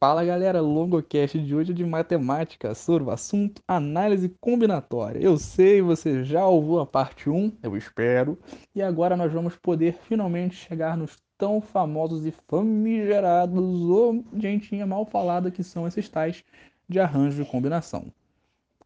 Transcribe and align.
Fala 0.00 0.24
galera, 0.24 0.60
longocast 0.60 1.36
de 1.40 1.56
hoje 1.56 1.72
é 1.72 1.74
de 1.74 1.84
matemática 1.84 2.72
sobre 2.72 3.02
o 3.02 3.10
assunto 3.10 3.60
análise 3.66 4.28
combinatória. 4.40 5.18
Eu 5.18 5.36
sei, 5.36 5.82
você 5.82 6.22
já 6.22 6.46
ouviu 6.46 6.78
a 6.78 6.86
parte 6.86 7.28
1, 7.28 7.54
eu 7.64 7.76
espero, 7.76 8.38
e 8.72 8.80
agora 8.80 9.16
nós 9.16 9.32
vamos 9.32 9.56
poder 9.56 9.94
finalmente 9.94 10.54
chegar 10.54 10.96
nos 10.96 11.18
tão 11.36 11.60
famosos 11.60 12.24
e 12.24 12.32
famigerados, 12.46 13.58
ou 13.58 14.24
gentinha 14.36 14.86
mal 14.86 15.04
falada 15.04 15.50
que 15.50 15.64
são 15.64 15.84
esses 15.84 16.08
tais 16.08 16.44
de 16.88 17.00
arranjo 17.00 17.42
e 17.42 17.44
combinação. 17.44 18.12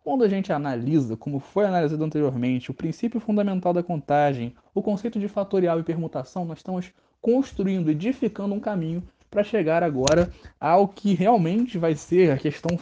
Quando 0.03 0.25
a 0.25 0.29
gente 0.29 0.51
analisa, 0.51 1.15
como 1.15 1.41
foi 1.41 1.67
analisado 1.67 2.03
anteriormente, 2.03 2.71
o 2.71 2.75
princípio 2.75 3.21
fundamental 3.21 3.75
da 3.75 3.83
contagem, 3.83 4.55
o 4.75 4.81
conceito 4.81 5.21
de 5.21 5.29
fatorial 5.29 5.79
e 5.79 5.85
permutação, 5.85 6.47
nós 6.47 6.61
estamos 6.61 6.91
construindo, 7.21 7.91
edificando 7.91 8.55
um 8.55 8.61
caminho 8.61 9.07
para 9.33 9.43
chegar 9.43 9.83
agora 9.83 10.31
ao 10.61 10.87
que 10.87 11.15
realmente 11.15 11.79
vai 11.79 11.95
ser 11.95 12.31
a 12.31 12.37
questão 12.37 12.79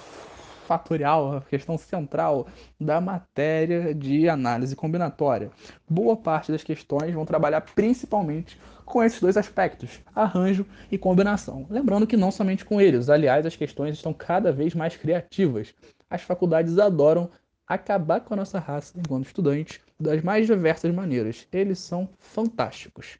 fatorial, 0.66 1.36
a 1.36 1.40
questão 1.42 1.78
central 1.78 2.48
da 2.78 3.00
matéria 3.00 3.94
de 3.94 4.28
análise 4.28 4.74
combinatória. 4.74 5.50
Boa 5.88 6.16
parte 6.16 6.50
das 6.50 6.64
questões 6.64 7.14
vão 7.14 7.24
trabalhar 7.24 7.60
principalmente 7.60 8.58
com 8.84 9.02
esses 9.02 9.20
dois 9.20 9.36
aspectos, 9.36 10.00
arranjo 10.14 10.66
e 10.90 10.98
combinação. 10.98 11.66
Lembrando 11.70 12.06
que 12.06 12.16
não 12.16 12.32
somente 12.32 12.64
com 12.64 12.80
eles, 12.80 13.08
aliás, 13.08 13.46
as 13.46 13.54
questões 13.54 13.94
estão 13.94 14.12
cada 14.12 14.50
vez 14.52 14.74
mais 14.74 14.96
criativas. 14.96 15.72
As 16.10 16.22
faculdades 16.22 16.78
adoram 16.78 17.30
acabar 17.66 18.20
com 18.20 18.34
a 18.34 18.38
nossa 18.38 18.58
raça 18.58 18.98
enquanto 18.98 19.26
estudantes 19.26 19.80
das 19.98 20.20
mais 20.22 20.48
diversas 20.48 20.92
maneiras. 20.92 21.46
Eles 21.52 21.78
são 21.78 22.08
fantásticos. 22.18 23.18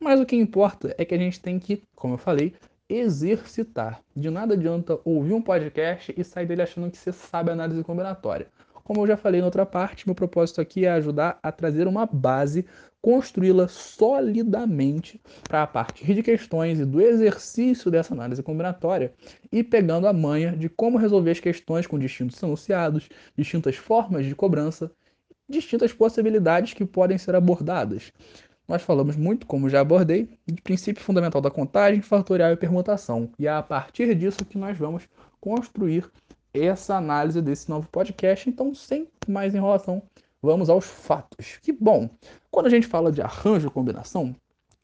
Mas 0.00 0.18
o 0.18 0.26
que 0.26 0.34
importa 0.34 0.92
é 0.98 1.04
que 1.04 1.14
a 1.14 1.18
gente 1.18 1.40
tem 1.40 1.60
que, 1.60 1.84
como 1.94 2.14
eu 2.14 2.18
falei, 2.18 2.54
exercitar. 2.92 4.02
De 4.14 4.28
nada 4.28 4.54
adianta 4.54 4.98
ouvir 5.04 5.32
um 5.32 5.40
podcast 5.40 6.14
e 6.16 6.22
sair 6.22 6.46
dele 6.46 6.62
achando 6.62 6.90
que 6.90 6.98
você 6.98 7.10
sabe 7.10 7.50
análise 7.50 7.82
combinatória. 7.82 8.48
Como 8.84 9.00
eu 9.00 9.06
já 9.06 9.16
falei 9.16 9.40
na 9.40 9.46
outra 9.46 9.64
parte, 9.64 10.06
meu 10.06 10.14
propósito 10.14 10.60
aqui 10.60 10.84
é 10.84 10.90
ajudar 10.90 11.38
a 11.42 11.50
trazer 11.50 11.86
uma 11.86 12.04
base, 12.04 12.66
construí-la 13.00 13.66
solidamente 13.68 15.20
para 15.48 15.62
a 15.62 15.66
partir 15.66 16.14
de 16.14 16.22
questões 16.22 16.80
e 16.80 16.84
do 16.84 17.00
exercício 17.00 17.90
dessa 17.90 18.12
análise 18.12 18.42
combinatória 18.42 19.14
e 19.50 19.62
pegando 19.64 20.06
a 20.06 20.12
manha 20.12 20.52
de 20.52 20.68
como 20.68 20.98
resolver 20.98 21.30
as 21.30 21.40
questões 21.40 21.86
com 21.86 21.98
distintos 21.98 22.42
enunciados, 22.42 23.08
distintas 23.36 23.76
formas 23.76 24.26
de 24.26 24.34
cobrança, 24.34 24.90
distintas 25.48 25.92
possibilidades 25.92 26.74
que 26.74 26.84
podem 26.84 27.16
ser 27.16 27.34
abordadas 27.34 28.12
nós 28.72 28.80
falamos 28.80 29.16
muito, 29.16 29.46
como 29.46 29.68
já 29.68 29.82
abordei, 29.82 30.30
de 30.46 30.62
princípio 30.62 31.04
fundamental 31.04 31.42
da 31.42 31.50
contagem, 31.50 32.00
fatorial 32.00 32.52
e 32.52 32.56
permutação. 32.56 33.28
E 33.38 33.46
é 33.46 33.50
a 33.50 33.62
partir 33.62 34.14
disso 34.14 34.46
que 34.46 34.56
nós 34.56 34.78
vamos 34.78 35.06
construir 35.38 36.10
essa 36.54 36.96
análise 36.96 37.42
desse 37.42 37.68
novo 37.68 37.86
podcast. 37.92 38.48
Então, 38.48 38.74
sem 38.74 39.06
mais 39.28 39.54
enrolação, 39.54 40.02
vamos 40.40 40.70
aos 40.70 40.86
fatos. 40.86 41.58
Que 41.60 41.70
bom! 41.70 42.08
Quando 42.50 42.64
a 42.64 42.70
gente 42.70 42.86
fala 42.86 43.12
de 43.12 43.20
arranjo 43.20 43.70
combinação, 43.70 44.34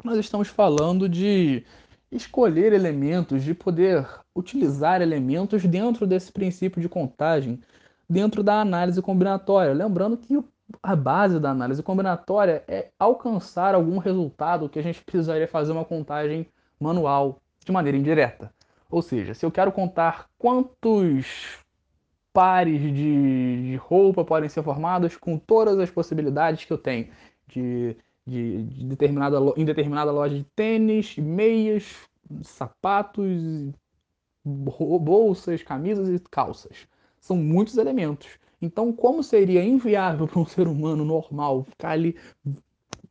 nós 0.05 0.19
estamos 0.19 0.49
falando 0.49 1.09
de 1.09 1.65
escolher 2.13 2.75
elementos, 2.75 3.43
de 3.43 3.55
poder 3.55 4.07
utilizar 4.37 5.01
elementos 5.01 5.65
dentro 5.65 6.07
desse 6.07 6.31
princípio 6.31 6.83
de 6.83 6.91
contagem, 6.91 7.59
dentro 8.07 8.43
da 8.43 8.61
análise 8.61 9.01
combinatória. 9.01 9.73
Lembrando 9.73 10.19
que 10.19 10.37
o 10.37 10.45
a 10.83 10.95
base 10.95 11.41
da 11.41 11.51
análise 11.51 11.83
combinatória 11.83 12.63
é 12.69 12.91
alcançar 12.99 13.75
algum 13.75 13.99
resultado 13.99 14.69
que 14.69 14.79
a 14.79 14.83
gente 14.83 15.03
precisaria 15.03 15.49
fazer 15.49 15.73
uma 15.73 15.85
contagem 15.85 16.47
manual 16.79 17.41
de 17.65 17.73
maneira 17.73 17.97
indireta. 17.97 18.53
Ou 18.91 19.03
seja, 19.03 19.35
se 19.35 19.45
eu 19.45 19.51
quero 19.51 19.73
contar 19.73 20.29
quantos 20.39 21.59
pares 22.33 22.81
de, 22.81 22.93
de 22.93 23.77
roupa 23.77 24.25
podem 24.25 24.49
ser 24.49 24.63
formados 24.63 25.17
com 25.17 25.39
todas 25.39 25.79
as 25.79 25.91
possibilidades 25.91 26.65
que 26.65 26.73
eu 26.73 26.79
tenho 26.79 27.09
de, 27.47 27.97
de, 28.27 28.63
de 28.63 28.85
determinada, 28.87 29.39
em 29.57 29.65
determinada 29.65 30.13
loja 30.13 30.37
de 30.37 30.45
tênis, 30.55 31.17
meias, 31.17 31.97
sapatos, 32.43 33.73
bolsas, 34.45 35.63
camisas 35.63 36.09
e 36.09 36.19
calças. 36.31 36.87
São 37.19 37.37
muitos 37.37 37.77
elementos. 37.77 38.39
Então, 38.61 38.93
como 38.93 39.23
seria 39.23 39.65
inviável 39.65 40.27
para 40.27 40.41
um 40.41 40.47
ser 40.47 40.67
humano 40.67 41.05
normal 41.05 41.65
ficar 41.65 41.91
ali 41.91 42.17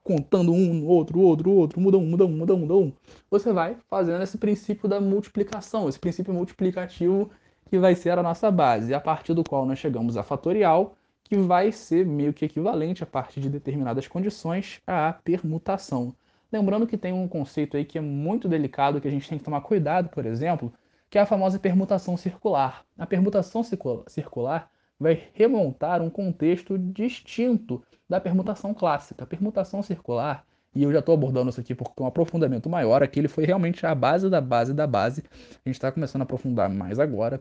contando 0.03 0.53
um, 0.53 0.85
outro, 0.85 1.19
outro, 1.19 1.52
outro, 1.52 1.81
muda 1.81 1.97
um, 1.97 2.06
muda 2.06 2.25
um, 2.25 2.30
muda 2.30 2.56
um, 2.56 2.59
muda 2.59 2.75
um, 2.75 2.94
você 3.30 3.52
vai 3.52 3.75
fazendo 3.90 4.24
esse 4.24 4.38
princípio 4.38 4.88
da 4.88 5.02
multiplicação, 5.02 5.90
esse 5.90 6.00
princípio 6.00 6.34
multiplicativo 6.34 7.30
que 7.69 7.78
vai 7.78 7.94
ser 7.94 8.18
a 8.18 8.24
nossa 8.24 8.50
base, 8.50 8.94
a 8.94 9.02
partir 9.02 9.34
do 9.34 9.44
qual 9.44 9.66
nós 9.66 9.78
chegamos 9.78 10.16
a 10.16 10.24
fatorial, 10.24 10.96
que 11.25 11.36
vai 11.38 11.74
ser 11.74 12.06
meio 12.06 12.31
que 12.31 12.46
equivalente 12.46 13.03
a 13.03 13.06
partir 13.06 13.41
de 13.41 13.50
determinadas 13.50 14.07
condições 14.07 14.81
à 14.88 15.12
permutação. 15.12 16.16
Lembrando 16.50 16.88
que 16.88 16.97
tem 16.97 17.12
um 17.12 17.28
conceito 17.28 17.75
aí 17.75 17.84
que 17.84 17.97
é 17.97 18.02
muito 18.02 18.47
delicado, 18.47 19.02
que 19.02 19.07
a 19.09 19.12
gente 19.12 19.28
tem 19.28 19.38
que 19.38 19.44
tomar 19.44 19.59
cuidado, 19.59 20.07
por 20.07 20.25
exemplo, 20.25 20.72
que 21.09 21.18
é 21.18 21.22
a 21.22 21.25
famosa 21.25 21.59
permutação 21.59 22.16
circular. 22.16 22.86
A 22.97 23.06
permutação 23.06 23.62
circular 24.07 24.69
vai 25.00 25.30
remontar 25.34 26.02
um 26.02 26.09
contexto 26.09 26.78
distinto 26.78 27.84
da 28.09 28.19
permutação 28.19 28.74
clássica. 28.74 29.24
A 29.24 29.28
permutação 29.28 29.84
circular, 29.84 30.44
e 30.74 30.84
eu 30.84 30.91
já 30.91 31.00
estou 31.00 31.13
abordando 31.13 31.50
isso 31.50 31.59
aqui 31.59 31.75
porque 31.75 32.02
um 32.02 32.06
aprofundamento 32.06 32.69
maior, 32.69 33.03
aqui 33.03 33.19
ele 33.19 33.28
foi 33.28 33.46
realmente 33.46 33.86
a 33.86 33.94
base 33.94 34.30
da 34.30 34.41
base 34.41 34.74
da 34.74 34.88
base. 34.88 35.24
A 35.31 35.69
gente 35.69 35.75
está 35.75 35.91
começando 35.91 36.22
a 36.22 36.24
aprofundar 36.24 36.69
mais 36.69 37.00
agora. 37.00 37.40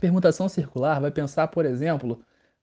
permutação 0.00 0.48
circular 0.48 1.00
vai 1.00 1.10
pensar, 1.10 1.48
por 1.48 1.64
exemplo, 1.64 2.20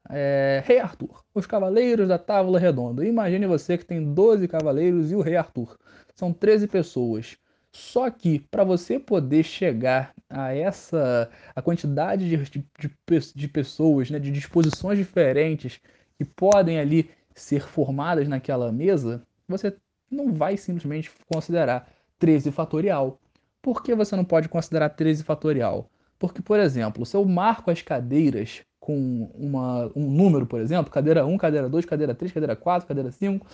é, 0.10 0.62
Rei 0.66 0.80
Arthur, 0.80 1.24
os 1.34 1.46
cavaleiros 1.46 2.08
da 2.08 2.18
Távola 2.18 2.60
Redonda. 2.60 3.06
Imagine 3.06 3.48
você 3.48 3.78
que 3.78 3.86
tem 3.86 4.14
12 4.14 4.48
cavaleiros 4.48 5.12
e 5.12 5.16
o 5.16 5.22
Rei 5.22 5.36
Arthur. 5.36 5.78
São 6.16 6.32
13 6.32 6.68
pessoas. 6.68 7.38
Só 7.76 8.10
que 8.10 8.40
para 8.40 8.64
você 8.64 8.98
poder 8.98 9.44
chegar 9.44 10.14
a 10.30 10.56
essa 10.56 11.30
a 11.54 11.62
quantidade 11.62 12.30
de, 12.30 12.38
de, 12.50 13.34
de 13.36 13.48
pessoas, 13.50 14.10
né, 14.10 14.18
de 14.18 14.32
disposições 14.32 14.98
diferentes 14.98 15.82
que 16.18 16.24
podem 16.24 16.80
ali 16.80 17.10
ser 17.36 17.68
formadas 17.68 18.30
naquela 18.30 18.72
mesa, 18.72 19.22
você 19.46 19.76
não 20.10 20.32
vai 20.32 20.56
simplesmente 20.56 21.12
considerar 21.28 21.92
13 22.18 22.50
fatorial. 22.50 23.20
Por 23.62 23.84
que 23.84 23.94
você 23.94 24.16
não 24.16 24.24
pode 24.24 24.48
considerar 24.48 24.88
13 24.92 25.26
fatorial? 25.26 25.90
Porque, 26.18 26.42
por 26.42 26.62
exemplo, 26.62 27.06
se 27.06 27.18
eu 27.18 27.26
marco 27.26 27.70
as 27.70 27.82
cadeiras 27.82 28.64
com 28.80 29.30
uma, 29.36 29.92
um 29.94 30.10
número, 30.10 30.46
por 30.46 30.62
exemplo, 30.62 30.90
cadeira 30.90 31.26
1, 31.26 31.38
cadeira 31.38 31.68
2, 31.68 31.84
cadeira 31.84 32.16
3, 32.16 32.32
cadeira 32.32 32.56
4, 32.56 32.88
cadeira 32.88 33.12
5, 33.12 33.46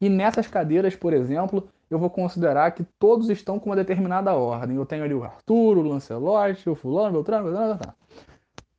e 0.00 0.08
nessas 0.08 0.48
cadeiras, 0.48 0.96
por 0.96 1.12
exemplo, 1.12 1.68
eu 1.90 1.98
vou 1.98 2.10
considerar 2.10 2.72
que 2.72 2.84
todos 2.98 3.30
estão 3.30 3.58
com 3.58 3.70
uma 3.70 3.76
determinada 3.76 4.34
ordem. 4.34 4.76
Eu 4.76 4.86
tenho 4.86 5.04
ali 5.04 5.14
o 5.14 5.24
Arthur, 5.24 5.78
o 5.78 5.82
Lancelot, 5.82 6.68
o 6.68 6.74
fulano, 6.74 7.10
o 7.10 7.12
Beltrano, 7.12 7.50
blá, 7.50 7.74
blá. 7.74 7.94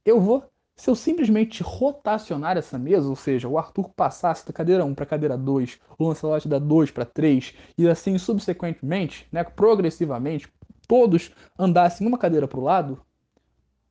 Eu 0.05 0.19
vou, 0.19 0.43
se 0.75 0.89
eu 0.89 0.95
simplesmente 0.95 1.63
rotacionar 1.63 2.57
essa 2.57 2.77
mesa, 2.77 3.07
ou 3.07 3.15
seja, 3.15 3.47
o 3.47 3.57
Arthur 3.57 3.89
passasse 3.95 4.45
da 4.45 4.53
cadeira 4.53 4.85
1 4.85 4.93
para 4.93 5.03
a 5.03 5.07
cadeira 5.07 5.37
2, 5.37 5.79
o 5.97 6.07
Lancelot 6.07 6.47
da 6.47 6.59
2 6.59 6.91
para 6.91 7.05
3, 7.05 7.53
e 7.77 7.89
assim 7.89 8.17
subsequentemente, 8.17 9.27
né, 9.31 9.43
progressivamente, 9.43 10.47
todos 10.87 11.31
andassem 11.57 12.07
uma 12.07 12.17
cadeira 12.17 12.47
para 12.47 12.59
o 12.59 12.63
lado, 12.63 13.01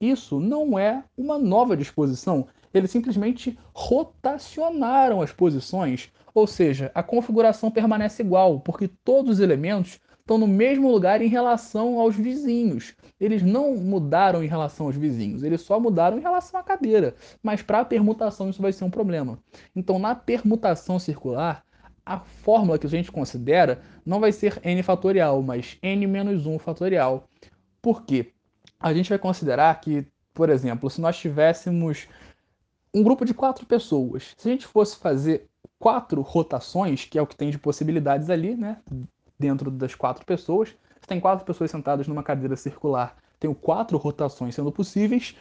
isso 0.01 0.39
não 0.39 0.78
é 0.78 1.03
uma 1.17 1.39
nova 1.39 1.77
disposição. 1.77 2.47
Eles 2.73 2.91
simplesmente 2.91 3.59
rotacionaram 3.73 5.23
as 5.23 5.33
posições 5.33 6.12
ou 6.39 6.47
seja, 6.47 6.93
a 6.95 7.03
configuração 7.03 7.69
permanece 7.69 8.23
igual, 8.23 8.61
porque 8.61 8.87
todos 8.87 9.33
os 9.33 9.41
elementos 9.41 9.99
estão 10.21 10.39
no 10.39 10.47
mesmo 10.47 10.89
lugar 10.89 11.21
em 11.21 11.27
relação 11.27 11.99
aos 11.99 12.15
vizinhos. 12.15 12.95
Eles 13.19 13.43
não 13.43 13.75
mudaram 13.75 14.45
em 14.45 14.47
relação 14.47 14.87
aos 14.87 14.95
vizinhos, 14.95 15.42
eles 15.42 15.63
só 15.63 15.81
mudaram 15.81 16.16
em 16.16 16.21
relação 16.21 16.60
à 16.60 16.63
cadeira. 16.63 17.16
Mas 17.42 17.60
para 17.60 17.81
a 17.81 17.84
permutação 17.84 18.48
isso 18.48 18.63
vai 18.63 18.72
ser 18.72 18.84
um 18.84 18.91
problema. 18.91 19.39
Então, 19.75 19.98
na 19.98 20.15
permutação 20.15 20.97
circular, 20.98 21.65
a 22.07 22.21
fórmula 22.21 22.78
que 22.78 22.87
a 22.87 22.91
gente 22.91 23.10
considera 23.10 23.81
não 24.07 24.21
vai 24.21 24.31
ser 24.31 24.60
n 24.63 24.81
fatorial, 24.84 25.42
mas 25.42 25.77
n 25.83 26.07
menos 26.07 26.47
1 26.47 26.57
fatorial. 26.60 27.25
Por 27.83 28.04
quê? 28.04 28.33
A 28.78 28.95
gente 28.95 29.09
vai 29.09 29.19
considerar 29.19 29.81
que, 29.81 30.07
por 30.33 30.51
exemplo, 30.51 30.89
se 30.89 31.01
nós 31.01 31.19
tivéssemos 31.19 32.07
um 32.95 33.03
grupo 33.03 33.25
de 33.25 33.35
quatro 33.35 33.67
pessoas, 33.67 34.35
se 34.37 34.49
a 34.49 34.53
gente 34.53 34.67
fosse 34.67 34.97
fazer 34.97 35.47
quatro 35.79 36.21
rotações, 36.21 37.05
que 37.05 37.19
é 37.19 37.23
o 37.23 37.27
que 37.27 37.37
tem 37.37 37.51
de 37.51 37.59
possibilidades 37.59 38.31
ali, 38.31 38.57
né? 38.57 38.79
Dentro 39.39 39.71
das 39.71 39.95
quatro 39.95 40.25
pessoas. 40.25 40.75
Você 41.01 41.07
tem 41.07 41.21
quatro 41.21 41.45
pessoas 41.45 41.71
sentadas 41.71 42.09
numa 42.09 42.23
cadeira 42.23 42.57
circular, 42.57 43.17
tenho 43.39 43.55
quatro 43.55 43.97
rotações 43.97 44.55
sendo 44.55 44.73
possíveis. 44.73 45.37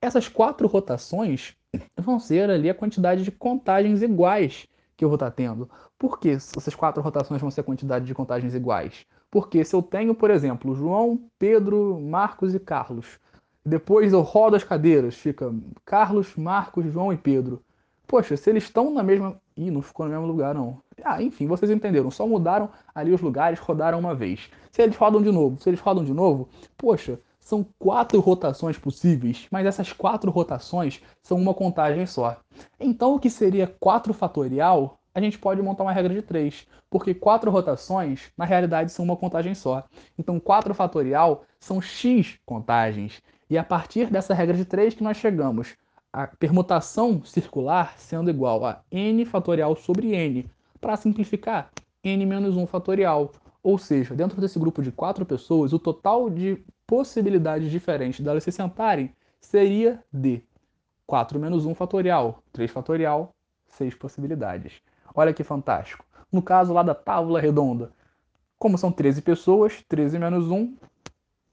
Essas 0.00 0.28
quatro 0.28 0.66
rotações 0.68 1.54
vão 1.96 2.18
ser 2.18 2.50
ali 2.50 2.68
a 2.68 2.74
quantidade 2.74 3.22
de 3.22 3.30
contagens 3.30 4.02
iguais 4.02 4.66
que 4.96 5.04
eu 5.04 5.08
vou 5.08 5.16
estar 5.16 5.30
tendo. 5.30 5.70
Por 5.98 6.18
que 6.18 6.28
essas 6.30 6.74
quatro 6.74 7.02
rotações 7.02 7.40
vão 7.40 7.50
ser 7.50 7.62
a 7.62 7.64
quantidade 7.64 8.04
de 8.04 8.14
contagens 8.14 8.54
iguais? 8.54 9.06
Porque 9.30 9.64
se 9.64 9.74
eu 9.74 9.82
tenho, 9.82 10.14
por 10.14 10.30
exemplo, 10.30 10.74
João, 10.74 11.22
Pedro, 11.38 12.00
Marcos 12.00 12.54
e 12.54 12.60
Carlos, 12.60 13.18
Depois 13.70 14.12
eu 14.12 14.20
rodo 14.20 14.56
as 14.56 14.64
cadeiras, 14.64 15.14
fica 15.14 15.54
Carlos, 15.84 16.34
Marcos, 16.34 16.92
João 16.92 17.12
e 17.12 17.16
Pedro. 17.16 17.62
Poxa, 18.04 18.36
se 18.36 18.50
eles 18.50 18.64
estão 18.64 18.92
na 18.92 19.00
mesma. 19.00 19.40
Ih, 19.56 19.70
não 19.70 19.80
ficou 19.80 20.06
no 20.06 20.10
mesmo 20.10 20.26
lugar, 20.26 20.52
não. 20.52 20.82
Ah, 21.04 21.22
enfim, 21.22 21.46
vocês 21.46 21.70
entenderam. 21.70 22.10
Só 22.10 22.26
mudaram 22.26 22.68
ali 22.92 23.12
os 23.12 23.20
lugares, 23.20 23.60
rodaram 23.60 24.00
uma 24.00 24.12
vez. 24.12 24.50
Se 24.72 24.82
eles 24.82 24.96
rodam 24.96 25.22
de 25.22 25.30
novo, 25.30 25.60
se 25.62 25.70
eles 25.70 25.78
rodam 25.78 26.04
de 26.04 26.12
novo, 26.12 26.48
poxa, 26.76 27.20
são 27.38 27.64
quatro 27.78 28.18
rotações 28.18 28.76
possíveis, 28.76 29.46
mas 29.52 29.64
essas 29.64 29.92
quatro 29.92 30.32
rotações 30.32 31.00
são 31.22 31.38
uma 31.38 31.54
contagem 31.54 32.04
só. 32.06 32.36
Então, 32.80 33.14
o 33.14 33.20
que 33.20 33.30
seria 33.30 33.68
4 33.78 34.12
fatorial, 34.12 34.98
a 35.14 35.20
gente 35.20 35.38
pode 35.38 35.62
montar 35.62 35.84
uma 35.84 35.92
regra 35.92 36.12
de 36.12 36.22
3, 36.22 36.66
porque 36.90 37.14
quatro 37.14 37.52
rotações, 37.52 38.32
na 38.36 38.44
realidade, 38.44 38.90
são 38.90 39.04
uma 39.04 39.16
contagem 39.16 39.54
só. 39.54 39.84
Então, 40.18 40.40
4 40.40 40.74
fatorial 40.74 41.44
são 41.60 41.80
x 41.80 42.36
contagens. 42.44 43.22
E 43.50 43.58
a 43.58 43.64
partir 43.64 44.06
dessa 44.06 44.32
regra 44.32 44.56
de 44.56 44.64
3 44.64 44.94
que 44.94 45.02
nós 45.02 45.16
chegamos 45.16 45.76
a 46.12 46.28
permutação 46.28 47.24
circular 47.24 47.98
sendo 47.98 48.30
igual 48.30 48.64
a 48.64 48.80
n 48.92 49.24
fatorial 49.26 49.74
sobre 49.74 50.14
n. 50.14 50.48
Para 50.80 50.96
simplificar, 50.96 51.68
n 52.04 52.24
menos 52.24 52.56
1 52.56 52.64
fatorial. 52.68 53.32
Ou 53.60 53.76
seja, 53.76 54.14
dentro 54.14 54.40
desse 54.40 54.56
grupo 54.56 54.80
de 54.80 54.92
quatro 54.92 55.26
pessoas, 55.26 55.72
o 55.72 55.80
total 55.80 56.30
de 56.30 56.64
possibilidades 56.86 57.72
diferentes 57.72 58.20
delas 58.20 58.44
se 58.44 58.52
sentarem 58.52 59.12
seria 59.40 60.00
de 60.12 60.42
4 61.04 61.38
menos 61.40 61.66
1 61.66 61.74
fatorial, 61.74 62.44
3 62.52 62.70
fatorial, 62.70 63.34
6 63.70 63.96
possibilidades. 63.96 64.80
Olha 65.12 65.34
que 65.34 65.42
fantástico. 65.42 66.04
No 66.30 66.40
caso 66.40 66.72
lá 66.72 66.84
da 66.84 66.94
tábua 66.94 67.40
redonda, 67.40 67.90
como 68.60 68.78
são 68.78 68.92
13 68.92 69.22
pessoas, 69.22 69.84
13 69.88 70.20
menos 70.20 70.48
1, 70.48 70.76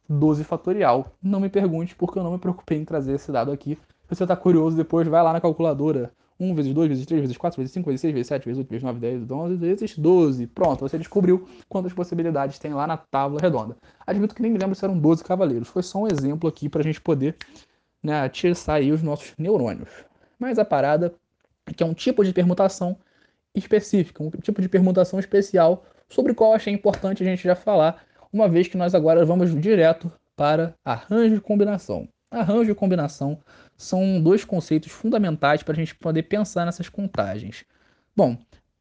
12 0.10 0.44
fatorial. 0.44 1.12
Não 1.22 1.40
me 1.40 1.50
pergunte 1.50 1.96
porque 1.96 2.20
eu 2.20 2.24
não 2.24 2.34
me 2.34 2.40
preocupei 2.40 2.78
em 2.78 2.86
trazer 2.86 3.14
esse 3.14 3.32
dado 3.32 3.52
aqui. 3.52 3.78
Se 4.08 4.16
você 4.16 4.24
está 4.24 4.36
curioso, 4.36 4.78
depois 4.78 5.08
vai 5.08 5.22
lá 5.22 5.34
na 5.34 5.42
calculadora. 5.42 6.12
1 6.40 6.54
vezes 6.54 6.74
2 6.74 6.90
vezes 6.90 7.06
3 7.06 7.22
vezes 7.22 7.38
4 7.38 7.60
vezes 7.60 7.74
5 7.74 7.90
vezes 7.90 8.02
6 8.02 8.14
vezes 8.14 8.28
7 8.28 8.46
vezes 8.46 8.60
8 8.60 8.70
vezes 8.70 8.84
9 8.84 9.00
10 9.00 9.32
11 9.32 9.56
vezes 9.56 9.98
12. 9.98 10.48
Pronto, 10.48 10.82
você 10.82 10.98
descobriu 10.98 11.48
quantas 11.68 11.94
possibilidades 11.94 12.60
tem 12.60 12.74
lá 12.74 12.86
na 12.86 12.96
tábua 12.96 13.40
redonda. 13.42 13.76
Admito 14.06 14.36
que 14.36 14.42
nem 14.42 14.52
me 14.52 14.60
lembro 14.60 14.76
se 14.76 14.86
eram 14.86 14.98
12 14.98 15.24
cavaleiros. 15.24 15.68
Foi 15.68 15.82
só 15.82 16.00
um 16.00 16.08
exemplo 16.08 16.48
aqui 16.48 16.70
para 16.70 16.82
a 16.82 16.84
gente 16.84 17.02
poder 17.02 17.36
né, 18.04 18.22
atiçar 18.22 18.76
aí 18.76 18.92
os 18.92 19.02
nossos 19.02 19.34
neurônios. 19.38 19.90
Mas 20.38 20.60
a 20.60 20.66
parada 20.66 21.14
é 21.66 21.74
que 21.74 21.84
é 21.84 21.86
um 21.86 21.94
tipo 21.94 22.24
de 22.24 22.32
permutação 22.32 22.96
específica, 23.56 24.24
um 24.24 24.30
tipo 24.30 24.62
de 24.62 24.70
permutação 24.70 25.20
especial 25.20 25.84
sobre 26.08 26.32
o 26.32 26.36
qual 26.36 26.54
achei 26.54 26.72
importante 26.72 27.24
a 27.24 27.26
gente 27.26 27.44
já 27.44 27.56
falar 27.56 28.04
uma 28.32 28.48
vez 28.48 28.68
que 28.68 28.78
nós 28.78 28.94
agora 28.94 29.26
vamos 29.26 29.54
direto 29.60 30.12
para 30.36 30.74
arranjo 30.86 31.36
e 31.36 31.42
combinação. 31.42 32.08
Arranjo 32.30 32.72
e 32.72 32.76
combinação 32.76 33.40
são 33.78 34.22
dois 34.22 34.44
conceitos 34.44 34.92
fundamentais 34.92 35.64
para 35.64 35.74
a 35.74 35.76
gente 35.76 35.96
poder 35.96 36.24
pensar 36.24 36.66
nessas 36.66 36.90
contagens. 36.90 37.64
Bom, 38.16 38.38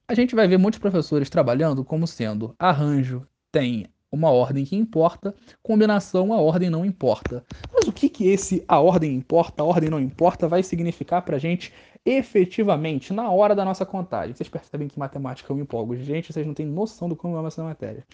a 0.09 0.15
gente 0.15 0.35
vai 0.35 0.47
ver 0.47 0.59
muitos 0.59 0.79
professores 0.79 1.31
trabalhando 1.31 1.85
como 1.85 2.07
sendo 2.07 2.55
arranjo 2.59 3.27
tem 3.51 3.87
uma 4.11 4.31
ordem 4.31 4.65
que 4.65 4.77
importa, 4.77 5.35
combinação 5.63 6.33
a 6.33 6.41
ordem 6.41 6.71
não 6.71 6.85
importa. 6.85 7.45
Mas 7.73 7.87
o 7.87 7.93
que, 7.93 8.09
que 8.09 8.29
esse 8.29 8.65
a 8.67 8.81
ordem 8.81 9.15
importa, 9.15 9.63
a 9.63 9.67
ordem 9.67 9.91
não 9.91 10.01
importa 10.01 10.49
vai 10.49 10.63
significar 10.63 11.23
para 11.23 11.37
a 11.37 11.39
gente 11.39 11.73
efetivamente 12.05 13.13
na 13.13 13.31
hora 13.31 13.55
da 13.55 13.65
nossa 13.65 13.85
contagem? 13.85 14.35
Vocês 14.35 14.49
percebem 14.49 14.89
que 14.89 14.99
matemática 14.99 15.53
eu 15.53 15.57
me 15.57 15.63
empolgo. 15.63 15.97
Gente, 15.97 16.33
vocês 16.33 16.47
não 16.47 16.55
têm 16.55 16.67
noção 16.67 17.09
do 17.09 17.17
como 17.17 17.37
é 17.37 17.47
essa 17.47 17.63
matéria. 17.63 18.05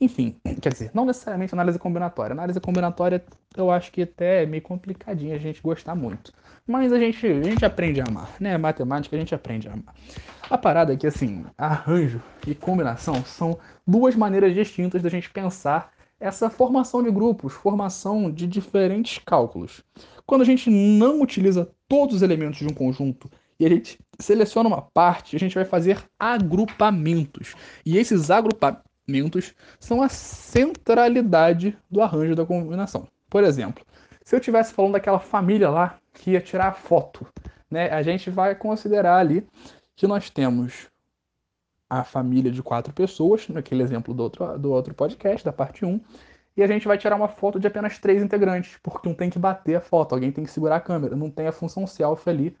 Enfim, 0.00 0.36
quer 0.60 0.72
dizer, 0.72 0.90
não 0.92 1.04
necessariamente 1.04 1.54
análise 1.54 1.78
combinatória. 1.78 2.32
Análise 2.32 2.60
combinatória 2.60 3.24
eu 3.56 3.70
acho 3.70 3.92
que 3.92 4.02
até 4.02 4.42
é 4.42 4.46
meio 4.46 4.62
complicadinho 4.62 5.34
a 5.34 5.38
gente 5.38 5.62
gostar 5.62 5.94
muito. 5.94 6.32
Mas 6.66 6.92
a 6.92 6.98
gente, 6.98 7.26
a 7.26 7.42
gente 7.42 7.64
aprende 7.64 8.00
a 8.00 8.04
amar, 8.04 8.34
né? 8.40 8.56
Matemática 8.58 9.14
a 9.14 9.18
gente 9.18 9.34
aprende 9.34 9.68
a 9.68 9.72
amar. 9.72 9.94
A 10.50 10.58
parada 10.58 10.92
é 10.92 10.96
que, 10.96 11.06
assim, 11.06 11.44
arranjo 11.56 12.20
e 12.46 12.54
combinação 12.54 13.24
são 13.24 13.58
duas 13.86 14.14
maneiras 14.14 14.54
distintas 14.54 15.02
da 15.02 15.08
gente 15.08 15.30
pensar 15.30 15.92
essa 16.18 16.48
formação 16.48 17.02
de 17.02 17.10
grupos, 17.10 17.52
formação 17.52 18.30
de 18.30 18.46
diferentes 18.46 19.18
cálculos. 19.24 19.82
Quando 20.26 20.42
a 20.42 20.44
gente 20.44 20.70
não 20.70 21.20
utiliza 21.20 21.70
todos 21.86 22.16
os 22.16 22.22
elementos 22.22 22.58
de 22.58 22.66
um 22.66 22.74
conjunto 22.74 23.30
e 23.60 23.66
a 23.66 23.68
gente 23.68 23.98
seleciona 24.18 24.68
uma 24.68 24.82
parte, 24.82 25.36
a 25.36 25.38
gente 25.38 25.54
vai 25.54 25.64
fazer 25.64 26.02
agrupamentos. 26.18 27.54
E 27.84 27.98
esses 27.98 28.30
agrupamentos 28.30 28.93
são 29.78 30.02
a 30.02 30.08
centralidade 30.08 31.76
do 31.90 32.00
arranjo 32.00 32.34
da 32.34 32.46
combinação. 32.46 33.06
Por 33.28 33.44
exemplo, 33.44 33.84
se 34.24 34.34
eu 34.34 34.38
estivesse 34.38 34.72
falando 34.72 34.92
daquela 34.92 35.18
família 35.18 35.68
lá 35.68 35.98
que 36.12 36.32
ia 36.32 36.40
tirar 36.40 36.72
foto, 36.72 37.26
né, 37.70 37.90
a 37.90 38.02
gente 38.02 38.30
vai 38.30 38.54
considerar 38.54 39.18
ali 39.18 39.46
que 39.96 40.06
nós 40.06 40.30
temos 40.30 40.88
a 41.88 42.02
família 42.02 42.50
de 42.50 42.62
quatro 42.62 42.92
pessoas, 42.92 43.48
naquele 43.48 43.82
exemplo 43.82 44.14
do 44.14 44.22
outro, 44.22 44.58
do 44.58 44.72
outro 44.72 44.94
podcast, 44.94 45.44
da 45.44 45.52
parte 45.52 45.84
1, 45.84 46.00
e 46.56 46.62
a 46.62 46.66
gente 46.66 46.86
vai 46.86 46.96
tirar 46.96 47.16
uma 47.16 47.28
foto 47.28 47.58
de 47.58 47.66
apenas 47.66 47.98
três 47.98 48.22
integrantes, 48.22 48.78
porque 48.82 49.08
um 49.08 49.14
tem 49.14 49.28
que 49.28 49.38
bater 49.38 49.76
a 49.76 49.80
foto, 49.80 50.14
alguém 50.14 50.32
tem 50.32 50.44
que 50.44 50.50
segurar 50.50 50.76
a 50.76 50.80
câmera, 50.80 51.16
não 51.16 51.30
tem 51.30 51.46
a 51.46 51.52
função 51.52 51.86
selfie 51.86 52.30
ali 52.30 52.56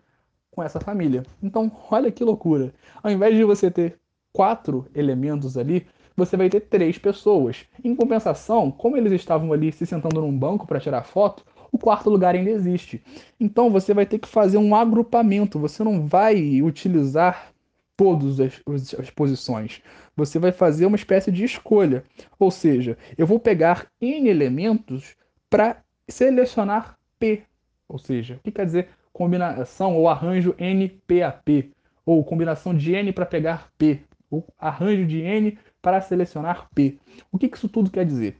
com 0.50 0.62
essa 0.62 0.80
família. 0.80 1.24
Então, 1.42 1.70
olha 1.90 2.10
que 2.12 2.22
loucura. 2.22 2.72
Ao 3.02 3.10
invés 3.10 3.36
de 3.36 3.44
você 3.44 3.70
ter 3.70 3.98
quatro 4.32 4.86
elementos 4.94 5.56
ali, 5.56 5.86
você 6.16 6.36
vai 6.36 6.48
ter 6.48 6.60
três 6.60 6.98
pessoas. 6.98 7.64
Em 7.82 7.94
compensação, 7.94 8.70
como 8.70 8.96
eles 8.96 9.12
estavam 9.12 9.52
ali 9.52 9.72
se 9.72 9.86
sentando 9.86 10.20
num 10.20 10.36
banco 10.36 10.66
para 10.66 10.80
tirar 10.80 11.04
foto, 11.04 11.44
o 11.72 11.78
quarto 11.78 12.08
lugar 12.08 12.34
ainda 12.34 12.50
existe. 12.50 13.02
Então 13.38 13.70
você 13.70 13.92
vai 13.92 14.06
ter 14.06 14.18
que 14.18 14.28
fazer 14.28 14.58
um 14.58 14.74
agrupamento, 14.74 15.58
você 15.58 15.82
não 15.82 16.06
vai 16.06 16.62
utilizar 16.62 17.52
todas 17.96 18.40
as, 18.40 18.62
as, 18.98 19.10
posições. 19.10 19.82
Você 20.16 20.38
vai 20.38 20.52
fazer 20.52 20.86
uma 20.86 20.96
espécie 20.96 21.30
de 21.32 21.44
escolha. 21.44 22.04
Ou 22.38 22.50
seja, 22.50 22.96
eu 23.16 23.26
vou 23.26 23.38
pegar 23.38 23.86
N 24.00 24.28
elementos 24.28 25.16
para 25.50 25.78
selecionar 26.08 26.96
P. 27.18 27.42
Ou 27.88 27.98
seja, 27.98 28.36
o 28.36 28.38
que 28.38 28.52
quer 28.52 28.66
dizer 28.66 28.88
combinação 29.12 29.96
ou 29.96 30.08
arranjo 30.08 30.54
NPAP? 30.58 31.72
Ou 32.06 32.24
combinação 32.24 32.74
de 32.74 32.92
N 32.92 33.12
para 33.12 33.26
pegar 33.26 33.68
P. 33.78 34.00
Ou 34.30 34.44
arranjo 34.58 35.06
de 35.06 35.20
N 35.20 35.58
para 35.84 36.00
selecionar 36.00 36.70
P. 36.74 36.98
O 37.30 37.38
que 37.38 37.50
isso 37.54 37.68
tudo 37.68 37.90
quer 37.90 38.06
dizer? 38.06 38.38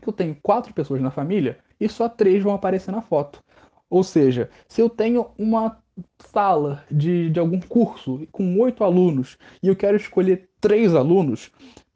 Que 0.00 0.08
eu 0.08 0.12
tenho 0.12 0.34
quatro 0.42 0.72
pessoas 0.72 1.02
na 1.02 1.10
família 1.10 1.58
e 1.78 1.86
só 1.86 2.08
três 2.08 2.42
vão 2.42 2.54
aparecer 2.54 2.90
na 2.90 3.02
foto. 3.02 3.44
Ou 3.90 4.02
seja, 4.02 4.48
se 4.66 4.80
eu 4.80 4.88
tenho 4.88 5.26
uma 5.36 5.78
sala 6.18 6.82
de, 6.90 7.28
de 7.28 7.38
algum 7.38 7.60
curso 7.60 8.26
com 8.32 8.58
oito 8.60 8.82
alunos 8.82 9.36
e 9.62 9.68
eu 9.68 9.76
quero 9.76 9.98
escolher 9.98 10.48
três 10.62 10.94
alunos, 10.94 11.50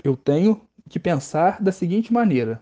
eu 0.04 0.14
tenho 0.14 0.60
que 0.90 1.00
pensar 1.00 1.62
da 1.62 1.72
seguinte 1.72 2.12
maneira: 2.12 2.60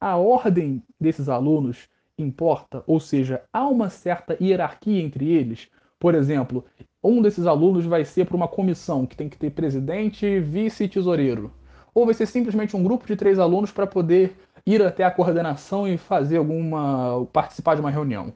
a 0.00 0.16
ordem 0.16 0.80
desses 1.00 1.28
alunos 1.28 1.88
importa, 2.16 2.84
ou 2.86 3.00
seja, 3.00 3.42
há 3.52 3.66
uma 3.66 3.90
certa 3.90 4.36
hierarquia 4.40 5.02
entre 5.02 5.28
eles. 5.28 5.68
Por 5.98 6.14
exemplo, 6.14 6.64
um 7.02 7.20
desses 7.20 7.46
alunos 7.46 7.84
vai 7.84 8.04
ser 8.04 8.26
para 8.26 8.36
uma 8.36 8.46
comissão 8.46 9.06
que 9.06 9.16
tem 9.16 9.28
que 9.28 9.36
ter 9.36 9.50
presidente, 9.50 10.38
vice 10.38 10.84
e 10.84 10.88
tesoureiro 10.88 11.52
ou 11.94 12.04
vai 12.04 12.14
ser 12.14 12.26
simplesmente 12.26 12.76
um 12.76 12.82
grupo 12.82 13.06
de 13.06 13.16
três 13.16 13.38
alunos 13.38 13.70
para 13.70 13.86
poder 13.86 14.36
ir 14.66 14.82
até 14.82 15.04
a 15.04 15.10
coordenação 15.10 15.86
e 15.86 15.96
fazer 15.96 16.38
alguma. 16.38 17.26
participar 17.32 17.74
de 17.74 17.80
uma 17.80 17.90
reunião? 17.90 18.32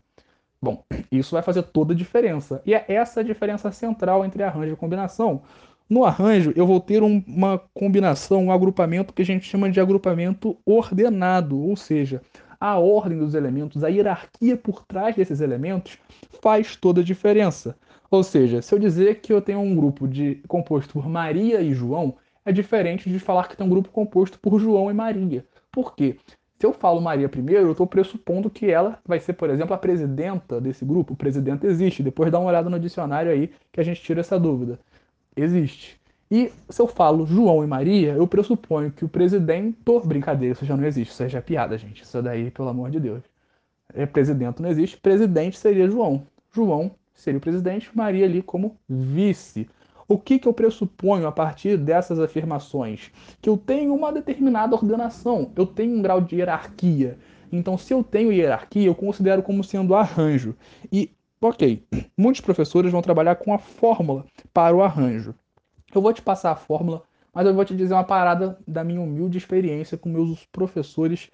Bom, 0.61 0.85
isso 1.11 1.35
vai 1.35 1.43
fazer 1.43 1.63
toda 1.63 1.93
a 1.93 1.97
diferença. 1.97 2.61
E 2.67 2.75
é 2.75 2.85
essa 2.89 3.21
a 3.21 3.23
diferença 3.23 3.71
central 3.71 4.25
entre 4.25 4.43
arranjo 4.43 4.73
e 4.73 4.77
combinação. 4.77 5.43
No 5.89 6.05
arranjo, 6.05 6.53
eu 6.55 6.67
vou 6.67 6.81
ter 6.81 7.03
um, 7.03 7.23
uma 7.27 7.59
combinação, 7.73 8.45
um 8.45 8.53
agrupamento 8.53 9.15
que 9.15 9.23
a 9.23 9.25
gente 9.25 9.47
chama 9.47 9.71
de 9.71 9.81
agrupamento 9.81 10.57
ordenado, 10.67 11.59
ou 11.59 11.77
seja, 11.77 12.21
a 12.61 12.79
ordem 12.79 13.19
dos 13.19 13.35
elementos, 13.35 13.83
a 13.85 13.89
hierarquia 13.89 14.57
por 14.57 14.85
trás 14.85 15.17
desses 15.17 15.41
elementos 15.41 15.97
faz 16.43 16.77
toda 16.77 17.01
a 17.01 17.05
diferença. 17.05 17.77
Ou 18.11 18.23
seja, 18.23 18.61
se 18.61 18.75
eu 18.75 18.79
dizer 18.79 19.21
que 19.21 19.33
eu 19.33 19.41
tenho 19.41 19.61
um 19.61 19.75
grupo 19.75 20.09
de 20.09 20.43
composto 20.49 20.93
por 20.93 21.09
Maria 21.09 21.61
e 21.61 21.73
João, 21.73 22.17
é 22.49 22.53
diferente 22.53 23.11
de 23.11 23.19
falar 23.19 23.47
que 23.47 23.57
tem 23.57 23.67
um 23.67 23.69
grupo 23.69 23.91
composto 23.91 24.39
por 24.39 24.59
João 24.59 24.91
e 24.91 24.95
Maria. 24.95 25.45
Por 25.71 25.95
quê? 25.95 26.17
Se 26.59 26.67
eu 26.67 26.73
falo 26.73 27.01
Maria 27.01 27.29
primeiro, 27.29 27.67
eu 27.67 27.73
estou 27.73 27.87
pressupondo 27.87 28.49
que 28.49 28.71
ela 28.71 28.99
vai 29.07 29.21
ser, 29.21 29.35
por 29.35 29.51
exemplo, 29.51 29.75
a 29.75 29.79
presidenta 29.79 30.61
desse 30.61 30.85
grupo. 30.85 31.13
O 31.13 31.17
presidente 31.17 31.67
existe. 31.67 32.03
Depois 32.03 32.33
dá 32.33 32.39
uma 32.39 32.49
olhada 32.49 32.71
no 32.71 32.81
dicionário 32.81 33.31
aí 33.31 33.51
que 33.71 33.79
a 33.79 33.85
gente 33.85 34.03
tira 34.03 34.21
essa 34.21 34.41
dúvida. 34.41 34.79
Existe. 35.37 36.01
E 36.31 36.51
se 36.69 36.81
eu 36.81 36.87
falo 36.87 37.27
João 37.27 37.63
e 37.63 37.67
Maria, 37.67 38.15
eu 38.15 38.27
pressuponho 38.27 38.91
que 38.91 39.05
o 39.05 39.09
presidente. 39.09 39.79
Brincadeira, 40.05 40.55
isso 40.55 40.65
já 40.65 40.77
não 40.77 40.85
existe. 40.85 41.13
Isso 41.13 41.29
já 41.29 41.39
é 41.39 41.43
piada, 41.43 41.77
gente. 41.77 42.03
Isso 42.03 42.23
daí, 42.23 42.51
pelo 42.51 42.69
amor 42.69 42.91
de 42.91 42.99
Deus. 42.99 43.23
É, 43.95 44.07
presidente 44.07 44.61
não 44.63 44.71
existe. 44.71 44.97
Presidente 44.97 45.59
seria 45.59 45.89
João. 45.89 46.27
João 46.53 46.91
seria 47.15 47.39
o 47.39 47.41
presidente, 47.41 47.91
Maria 47.95 48.25
ali 48.25 48.43
como 48.43 48.77
vice. 48.89 49.69
O 50.09 50.17
que, 50.19 50.39
que 50.39 50.49
eu 50.49 50.55
pressuponho 50.55 51.27
a 51.27 51.33
partir 51.33 51.77
dessas 51.77 52.19
afirmações? 52.19 53.11
Que 53.43 53.51
eu 53.51 53.59
tenho 53.59 53.95
uma 53.95 54.11
determinada 54.11 54.75
ordenação, 54.75 55.53
eu 55.55 55.67
tenho 55.67 55.99
um 55.99 56.01
grau 56.01 56.19
de 56.19 56.37
hierarquia. 56.37 57.19
Então, 57.53 57.77
se 57.77 57.93
eu 57.93 58.03
tenho 58.03 58.33
hierarquia, 58.33 58.87
eu 58.87 58.95
considero 58.95 59.43
como 59.43 59.63
sendo 59.63 59.95
arranjo. 59.95 60.57
E, 60.91 61.11
ok, 61.43 61.85
muitos 62.17 62.41
professores 62.41 62.91
vão 62.91 63.03
trabalhar 63.03 63.37
com 63.37 63.53
a 63.53 63.59
fórmula 63.59 64.25
para 64.51 64.75
o 64.75 64.83
arranjo. 64.83 65.35
Eu 65.95 66.01
vou 66.01 66.13
te 66.15 66.23
passar 66.23 66.53
a 66.53 66.57
fórmula, 66.57 67.03
mas 67.35 67.47
eu 67.47 67.53
vou 67.53 67.65
te 67.67 67.77
dizer 67.77 67.93
uma 67.93 68.05
parada 68.05 68.59
da 68.67 68.83
minha 68.83 69.03
humilde 69.03 69.37
experiência 69.37 69.99
com 69.99 70.09
meus 70.09 70.47
professores 70.47 71.31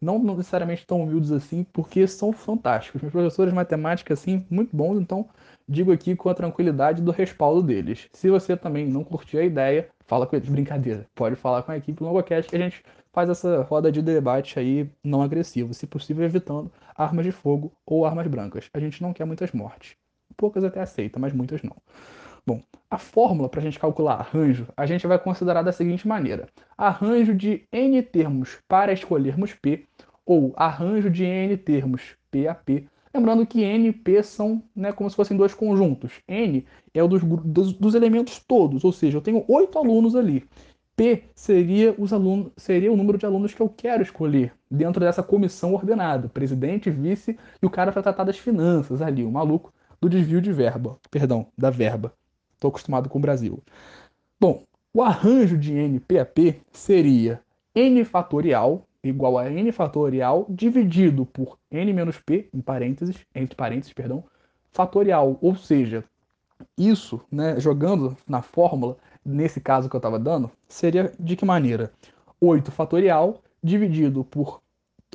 não 0.00 0.22
necessariamente 0.22 0.86
tão 0.86 1.02
humildes 1.02 1.30
assim, 1.32 1.64
porque 1.72 2.06
são 2.06 2.32
fantásticos. 2.32 3.00
Meus 3.00 3.12
professores 3.12 3.52
de 3.52 3.56
matemática, 3.56 4.14
assim, 4.14 4.44
muito 4.50 4.76
bons, 4.76 5.00
então 5.00 5.28
digo 5.68 5.92
aqui 5.92 6.14
com 6.14 6.28
a 6.28 6.34
tranquilidade 6.34 7.02
do 7.02 7.10
respaldo 7.10 7.62
deles. 7.62 8.08
Se 8.12 8.30
você 8.30 8.56
também 8.56 8.86
não 8.86 9.02
curtir 9.04 9.38
a 9.38 9.44
ideia, 9.44 9.88
fala 10.06 10.26
com 10.26 10.36
eles, 10.36 10.48
brincadeira. 10.48 11.06
Pode 11.14 11.36
falar 11.36 11.62
com 11.62 11.72
a 11.72 11.76
equipe 11.76 11.98
do 11.98 12.04
Logocast 12.04 12.48
que 12.48 12.56
a 12.56 12.58
gente 12.58 12.82
faz 13.12 13.28
essa 13.28 13.62
roda 13.62 13.90
de 13.90 14.02
debate 14.02 14.58
aí 14.58 14.90
não 15.02 15.22
agressivo, 15.22 15.74
se 15.74 15.86
possível 15.86 16.24
evitando 16.24 16.70
armas 16.94 17.24
de 17.24 17.32
fogo 17.32 17.72
ou 17.84 18.04
armas 18.04 18.26
brancas. 18.26 18.68
A 18.72 18.78
gente 18.78 19.02
não 19.02 19.12
quer 19.12 19.24
muitas 19.24 19.52
mortes. 19.52 19.96
Poucas 20.36 20.62
até 20.64 20.80
aceita, 20.80 21.18
mas 21.18 21.32
muitas 21.32 21.62
não. 21.62 21.76
Bom, 22.46 22.62
a 22.88 22.98
fórmula 22.98 23.48
para 23.48 23.60
a 23.60 23.62
gente 23.62 23.78
calcular 23.78 24.14
arranjo, 24.14 24.68
a 24.76 24.86
gente 24.86 25.06
vai 25.06 25.18
considerar 25.18 25.62
da 25.62 25.72
seguinte 25.72 26.06
maneira: 26.06 26.46
arranjo 26.78 27.34
de 27.34 27.66
n 27.72 28.00
termos 28.02 28.58
para 28.68 28.92
escolhermos 28.92 29.52
P, 29.54 29.86
ou 30.24 30.52
arranjo 30.56 31.10
de 31.10 31.24
n 31.24 31.56
termos 31.56 32.16
P 32.30 32.46
a 32.46 32.54
P. 32.54 32.86
Lembrando 33.16 33.46
que 33.46 33.62
N 33.62 33.88
e 33.88 33.92
P 33.92 34.22
são 34.22 34.62
né, 34.74 34.92
como 34.92 35.08
se 35.08 35.16
fossem 35.16 35.36
dois 35.36 35.54
conjuntos. 35.54 36.12
N 36.28 36.66
é 36.92 37.02
o 37.02 37.08
dos, 37.08 37.22
dos, 37.22 37.72
dos 37.72 37.94
elementos 37.94 38.38
todos, 38.38 38.84
ou 38.84 38.92
seja, 38.92 39.16
eu 39.16 39.22
tenho 39.22 39.42
oito 39.48 39.78
alunos 39.78 40.14
ali. 40.14 40.46
P 40.94 41.24
seria, 41.34 41.94
os 41.98 42.12
alunos, 42.12 42.52
seria 42.58 42.92
o 42.92 42.96
número 42.96 43.16
de 43.16 43.24
alunos 43.24 43.54
que 43.54 43.60
eu 43.60 43.70
quero 43.70 44.02
escolher 44.02 44.52
dentro 44.70 45.00
dessa 45.00 45.22
comissão 45.22 45.74
ordenada, 45.74 46.28
presidente, 46.28 46.90
vice 46.90 47.38
e 47.62 47.66
o 47.66 47.70
cara 47.70 47.90
para 47.90 48.02
tratar 48.02 48.24
das 48.24 48.38
finanças 48.38 49.00
ali, 49.00 49.24
o 49.24 49.30
maluco 49.30 49.72
do 50.00 50.10
desvio 50.10 50.40
de 50.40 50.52
verba, 50.52 50.98
perdão, 51.10 51.46
da 51.56 51.70
verba. 51.70 52.12
Estou 52.54 52.68
acostumado 52.68 53.08
com 53.08 53.18
o 53.18 53.22
Brasil. 53.22 53.62
Bom, 54.38 54.62
o 54.92 55.02
arranjo 55.02 55.56
de 55.56 55.72
n 55.72 56.02
a 56.20 56.24
p 56.24 56.60
seria 56.70 57.40
n 57.74 58.04
fatorial 58.04 58.85
igual 59.02 59.38
a 59.38 59.50
n 59.50 59.70
fatorial 59.72 60.46
dividido 60.48 61.26
por 61.26 61.58
n 61.70 61.92
menos 61.92 62.18
p, 62.18 62.48
em 62.52 62.60
parênteses, 62.60 63.16
entre 63.34 63.56
parênteses, 63.56 63.92
perdão, 63.92 64.24
fatorial. 64.72 65.38
Ou 65.40 65.56
seja, 65.56 66.04
isso, 66.76 67.20
né, 67.30 67.58
jogando 67.60 68.16
na 68.28 68.42
fórmula, 68.42 68.96
nesse 69.24 69.60
caso 69.60 69.88
que 69.88 69.96
eu 69.96 69.98
estava 69.98 70.18
dando, 70.18 70.50
seria 70.68 71.12
de 71.18 71.36
que 71.36 71.44
maneira? 71.44 71.92
8 72.40 72.70
fatorial 72.70 73.42
dividido 73.62 74.24
por 74.24 74.60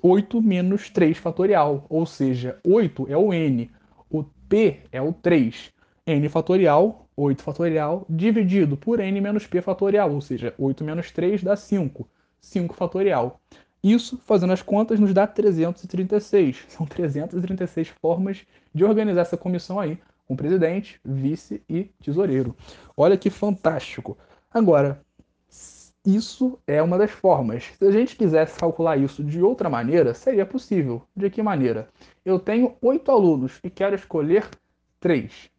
8 0.02 0.42
menos 0.42 0.90
3 0.90 1.18
fatorial. 1.18 1.86
Ou 1.90 2.06
seja, 2.06 2.60
8 2.66 3.08
é 3.10 3.18
o 3.18 3.34
n, 3.34 3.70
o 4.10 4.24
p 4.50 4.82
é 4.92 5.02
o 5.02 5.14
3. 5.14 5.72
n 6.08 6.30
fatorial 6.30 7.02
8 7.16 7.44
fatorial 7.44 8.06
dividido 8.10 8.76
por 8.76 9.00
n 9.00 9.22
menos 9.22 9.46
p 9.46 9.62
fatorial, 9.62 10.12
ou 10.12 10.22
seja, 10.22 10.54
8 10.58 10.84
menos 10.84 11.12
3 11.12 11.44
dá 11.44 11.56
5. 11.56 12.10
5 12.40 12.74
fatorial. 12.74 13.40
Isso, 13.84 14.18
fazendo 14.26 14.54
as 14.54 14.62
contas, 14.62 15.00
nos 15.00 15.14
dá 15.14 15.26
336. 15.26 16.66
São 16.70 16.86
336 16.86 17.88
formas 18.02 18.46
de 18.74 18.86
organizar 18.86 19.22
essa 19.22 19.38
comissão 19.38 19.80
aí, 19.80 19.98
com 20.28 20.36
presidente, 20.36 21.00
vice 21.04 21.62
e 21.68 21.86
tesoureiro. 22.04 22.56
Olha 22.96 23.18
que 23.18 23.30
fantástico. 23.30 24.18
Agora, 24.54 25.02
isso 26.06 26.60
é 26.66 26.82
uma 26.82 26.98
das 26.98 27.12
formas. 27.12 27.66
Se 27.78 27.86
a 27.86 27.92
gente 27.92 28.16
quisesse 28.16 28.58
calcular 28.58 28.98
isso 28.98 29.24
de 29.24 29.42
outra 29.42 29.70
maneira, 29.70 30.14
seria 30.14 30.46
possível. 30.46 31.04
De 31.16 31.30
que 31.30 31.44
maneira? 31.44 31.88
Eu 32.26 32.40
tenho 32.40 32.76
oito 32.82 33.12
alunos 33.12 33.60
e 33.64 33.70
quero 33.70 33.96
escolher 33.96 34.50
três. 35.00 35.50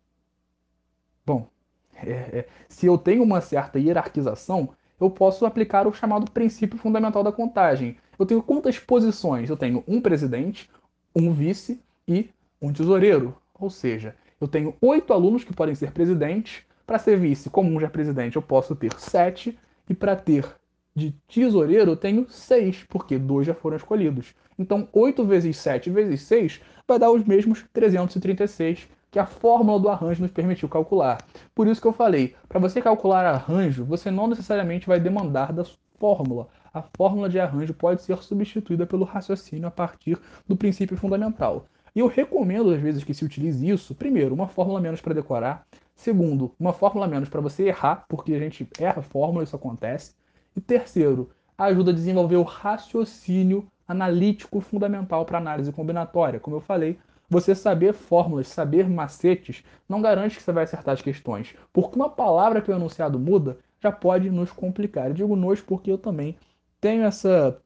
Bom, 1.25 1.47
é, 1.95 2.11
é, 2.11 2.49
se 2.69 2.87
eu 2.87 2.99
tenho 2.99 3.23
uma 3.23 3.41
certa 3.41 3.79
hierarquização, 3.79 4.71
eu 5.01 5.11
posso 5.11 5.47
aplicar 5.47 5.87
o 5.87 5.93
chamado 5.93 6.31
princípio 6.31 6.79
fundamental 6.79 7.23
da 7.23 7.31
contagem. 7.31 7.97
Eu 8.23 8.27
tenho 8.27 8.41
quantas 8.41 8.79
posições? 8.79 9.51
Eu 9.51 9.57
tenho 9.57 9.83
um 9.85 10.01
presidente, 10.01 10.71
um 11.13 11.33
vice 11.33 11.81
e 12.07 12.31
um 12.61 12.73
tesoureiro. 12.73 13.37
Ou 13.53 13.69
seja, 13.69 14.15
eu 14.41 14.47
tenho 14.47 14.77
oito 14.81 15.13
alunos 15.13 15.43
que 15.43 15.53
podem 15.53 15.75
ser 15.75 15.91
presidentes. 15.91 16.63
Para 16.87 17.01
ser 17.01 17.19
vice, 17.19 17.51
como 17.51 17.69
um 17.69 17.81
já 17.81 17.89
é 17.89 17.91
presidente, 17.91 18.37
eu 18.37 18.43
posso 18.43 18.77
ter 18.77 18.93
sete. 18.97 19.59
E 19.91 19.95
para 19.95 20.15
ter 20.15 20.47
de 20.95 21.11
tesoureiro, 21.27 21.91
eu 21.91 21.97
tenho 21.97 22.25
seis, 22.31 22.85
porque 22.89 23.19
dois 23.19 23.45
já 23.45 23.55
foram 23.55 23.77
escolhidos. 23.77 24.37
Então, 24.57 24.87
8 24.93 25.25
vezes 25.25 25.57
7 25.57 25.91
vezes 25.91 26.23
6 26.23 26.61
vai 26.87 27.01
dar 27.01 27.11
os 27.11 27.25
mesmos 27.25 27.65
336 27.73 28.87
que 29.11 29.19
a 29.19 29.27
fórmula 29.27 29.81
do 29.81 29.89
arranjo 29.89 30.23
nos 30.23 30.31
permitiu 30.31 30.69
calcular. 30.69 31.19
Por 31.57 31.67
isso 31.67 31.81
que 31.81 31.89
eu 31.89 31.93
falei, 31.93 32.37
para 32.49 32.61
você 32.61 32.81
calcular 32.81 33.27
arranjo, 33.27 33.85
você 33.85 34.13
não 34.13 34.29
necessariamente 34.29 34.87
vai 34.87 35.01
demandar 35.01 35.53
da 35.53 35.65
fórmula. 35.99 36.47
A 36.75 36.83
fórmula 36.97 37.29
de 37.29 37.39
arranjo 37.39 37.75
pode 37.75 38.03
ser 38.03 38.17
substituída 38.23 38.87
pelo 38.87 39.05
raciocínio 39.05 39.69
a 39.69 39.71
partir 39.71 40.19
do 40.47 40.57
princípio 40.57 40.97
fundamental. 40.97 41.67
E 41.95 42.01
eu 42.01 42.07
recomendo 42.07 42.71
às 42.71 42.81
vezes 42.81 43.05
que 43.05 43.13
se 43.13 43.25
utilize 43.25 43.69
isso, 43.69 43.95
primeiro, 43.95 44.35
uma 44.35 44.49
fórmula 44.49 44.81
menos 44.81 45.01
para 45.01 45.13
decorar, 45.13 45.67
segundo, 45.95 46.55
uma 46.59 46.73
fórmula 46.73 47.07
menos 47.07 47.29
para 47.29 47.43
você 47.43 47.65
errar, 47.65 48.07
porque 48.09 48.33
a 48.33 48.39
gente 48.39 48.67
erra 48.79 49.03
fórmula, 49.03 49.45
isso 49.45 49.55
acontece, 49.55 50.15
e 50.57 50.61
terceiro, 50.61 51.31
ajuda 51.59 51.91
a 51.91 51.95
desenvolver 51.95 52.37
o 52.37 52.43
raciocínio 52.43 53.67
analítico 53.87 54.61
fundamental 54.61 55.27
para 55.27 55.37
análise 55.37 55.71
combinatória. 55.71 56.41
Como 56.41 56.57
eu 56.57 56.61
falei, 56.61 56.99
você 57.29 57.55
saber 57.55 57.93
fórmulas, 57.93 58.49
saber 58.49 58.89
macetes, 58.89 59.63
não 59.87 60.01
garante 60.01 60.37
que 60.37 60.43
você 60.43 60.53
vai 60.53 60.65
acertar 60.65 60.95
as 60.95 61.03
questões. 61.03 61.55
Porque 61.73 61.97
uma 61.97 62.09
palavra 62.09 62.63
que 62.63 62.71
o 62.71 62.75
enunciado 62.75 63.19
muda 63.19 63.59
já 63.83 63.93
pode 63.93 64.31
nos 64.31 64.51
complicar. 64.51 65.09
Eu 65.09 65.15
digo 65.15 65.37
nós 65.37 65.61
porque 65.61 65.91
eu 65.91 65.99
também 65.99 66.37
tenho 66.83 67.05
essa 67.05 67.57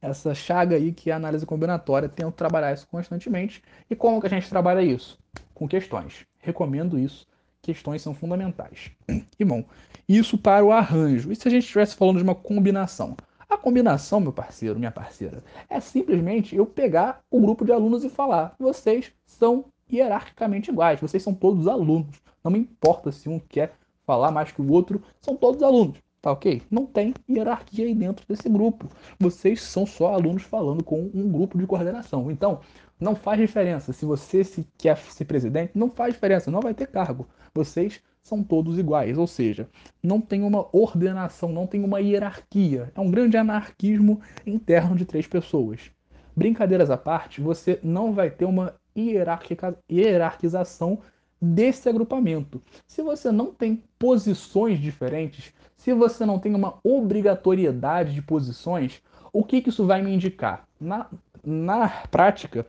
essa 0.00 0.34
chaga 0.34 0.76
aí 0.76 0.92
que 0.92 1.10
é 1.10 1.12
a 1.12 1.16
análise 1.16 1.46
combinatória, 1.46 2.08
tento 2.08 2.34
trabalhar 2.34 2.72
isso 2.72 2.86
constantemente. 2.88 3.62
E 3.90 3.96
como 3.96 4.20
que 4.20 4.26
a 4.26 4.30
gente 4.30 4.48
trabalha 4.48 4.82
isso? 4.82 5.18
Com 5.54 5.66
questões. 5.66 6.26
Recomendo 6.38 6.98
isso. 6.98 7.26
Questões 7.60 8.02
são 8.02 8.14
fundamentais. 8.14 8.92
E 9.38 9.44
bom, 9.44 9.64
isso 10.08 10.38
para 10.38 10.64
o 10.64 10.70
arranjo. 10.70 11.32
E 11.32 11.36
se 11.36 11.48
a 11.48 11.50
gente 11.50 11.64
estivesse 11.64 11.96
falando 11.96 12.18
de 12.18 12.22
uma 12.22 12.34
combinação? 12.34 13.16
A 13.48 13.56
combinação, 13.56 14.20
meu 14.20 14.32
parceiro, 14.32 14.78
minha 14.78 14.92
parceira, 14.92 15.42
é 15.68 15.80
simplesmente 15.80 16.54
eu 16.54 16.66
pegar 16.66 17.20
o 17.30 17.40
grupo 17.40 17.64
de 17.64 17.72
alunos 17.72 18.04
e 18.04 18.10
falar: 18.10 18.54
vocês 18.58 19.12
são 19.26 19.64
hierarquicamente 19.90 20.70
iguais, 20.70 21.00
vocês 21.00 21.22
são 21.22 21.34
todos 21.34 21.66
alunos. 21.66 22.16
Não 22.44 22.52
me 22.52 22.58
importa 22.58 23.10
se 23.10 23.28
um 23.28 23.38
quer 23.38 23.72
falar 24.06 24.30
mais 24.30 24.52
que 24.52 24.62
o 24.62 24.70
outro, 24.70 25.02
são 25.20 25.34
todos 25.34 25.62
alunos. 25.62 25.98
Tá 26.20 26.32
ok? 26.32 26.62
Não 26.70 26.84
tem 26.84 27.14
hierarquia 27.30 27.86
aí 27.86 27.94
dentro 27.94 28.26
desse 28.26 28.48
grupo. 28.48 28.88
Vocês 29.20 29.62
são 29.62 29.86
só 29.86 30.12
alunos 30.12 30.42
falando 30.42 30.82
com 30.82 31.10
um 31.14 31.30
grupo 31.30 31.56
de 31.56 31.66
coordenação. 31.66 32.30
Então, 32.30 32.60
não 32.98 33.14
faz 33.14 33.40
diferença. 33.40 33.92
Se 33.92 34.04
você 34.04 34.42
se 34.42 34.66
quer 34.76 34.98
ser 34.98 35.24
presidente, 35.24 35.72
não 35.74 35.90
faz 35.90 36.14
diferença, 36.14 36.50
não 36.50 36.60
vai 36.60 36.74
ter 36.74 36.88
cargo. 36.88 37.28
Vocês 37.54 38.02
são 38.20 38.42
todos 38.42 38.78
iguais, 38.78 39.16
ou 39.16 39.26
seja, 39.26 39.68
não 40.02 40.20
tem 40.20 40.42
uma 40.42 40.68
ordenação, 40.72 41.50
não 41.50 41.66
tem 41.66 41.84
uma 41.84 42.00
hierarquia. 42.00 42.92
É 42.94 43.00
um 43.00 43.10
grande 43.10 43.36
anarquismo 43.36 44.20
interno 44.44 44.96
de 44.96 45.04
três 45.04 45.26
pessoas. 45.26 45.90
Brincadeiras 46.36 46.90
à 46.90 46.96
parte, 46.96 47.40
você 47.40 47.78
não 47.82 48.12
vai 48.12 48.30
ter 48.30 48.44
uma 48.44 48.74
hierarquização 48.96 50.98
desse 51.40 51.88
agrupamento. 51.88 52.60
Se 52.86 53.02
você 53.02 53.30
não 53.30 53.52
tem 53.52 53.82
posições 53.98 54.80
diferentes, 54.80 55.52
se 55.78 55.94
você 55.94 56.26
não 56.26 56.38
tem 56.38 56.54
uma 56.54 56.74
obrigatoriedade 56.82 58.12
de 58.12 58.20
posições, 58.20 59.00
o 59.32 59.44
que, 59.44 59.62
que 59.62 59.70
isso 59.70 59.86
vai 59.86 60.02
me 60.02 60.12
indicar? 60.12 60.66
Na, 60.78 61.06
na 61.42 61.88
prática, 62.10 62.66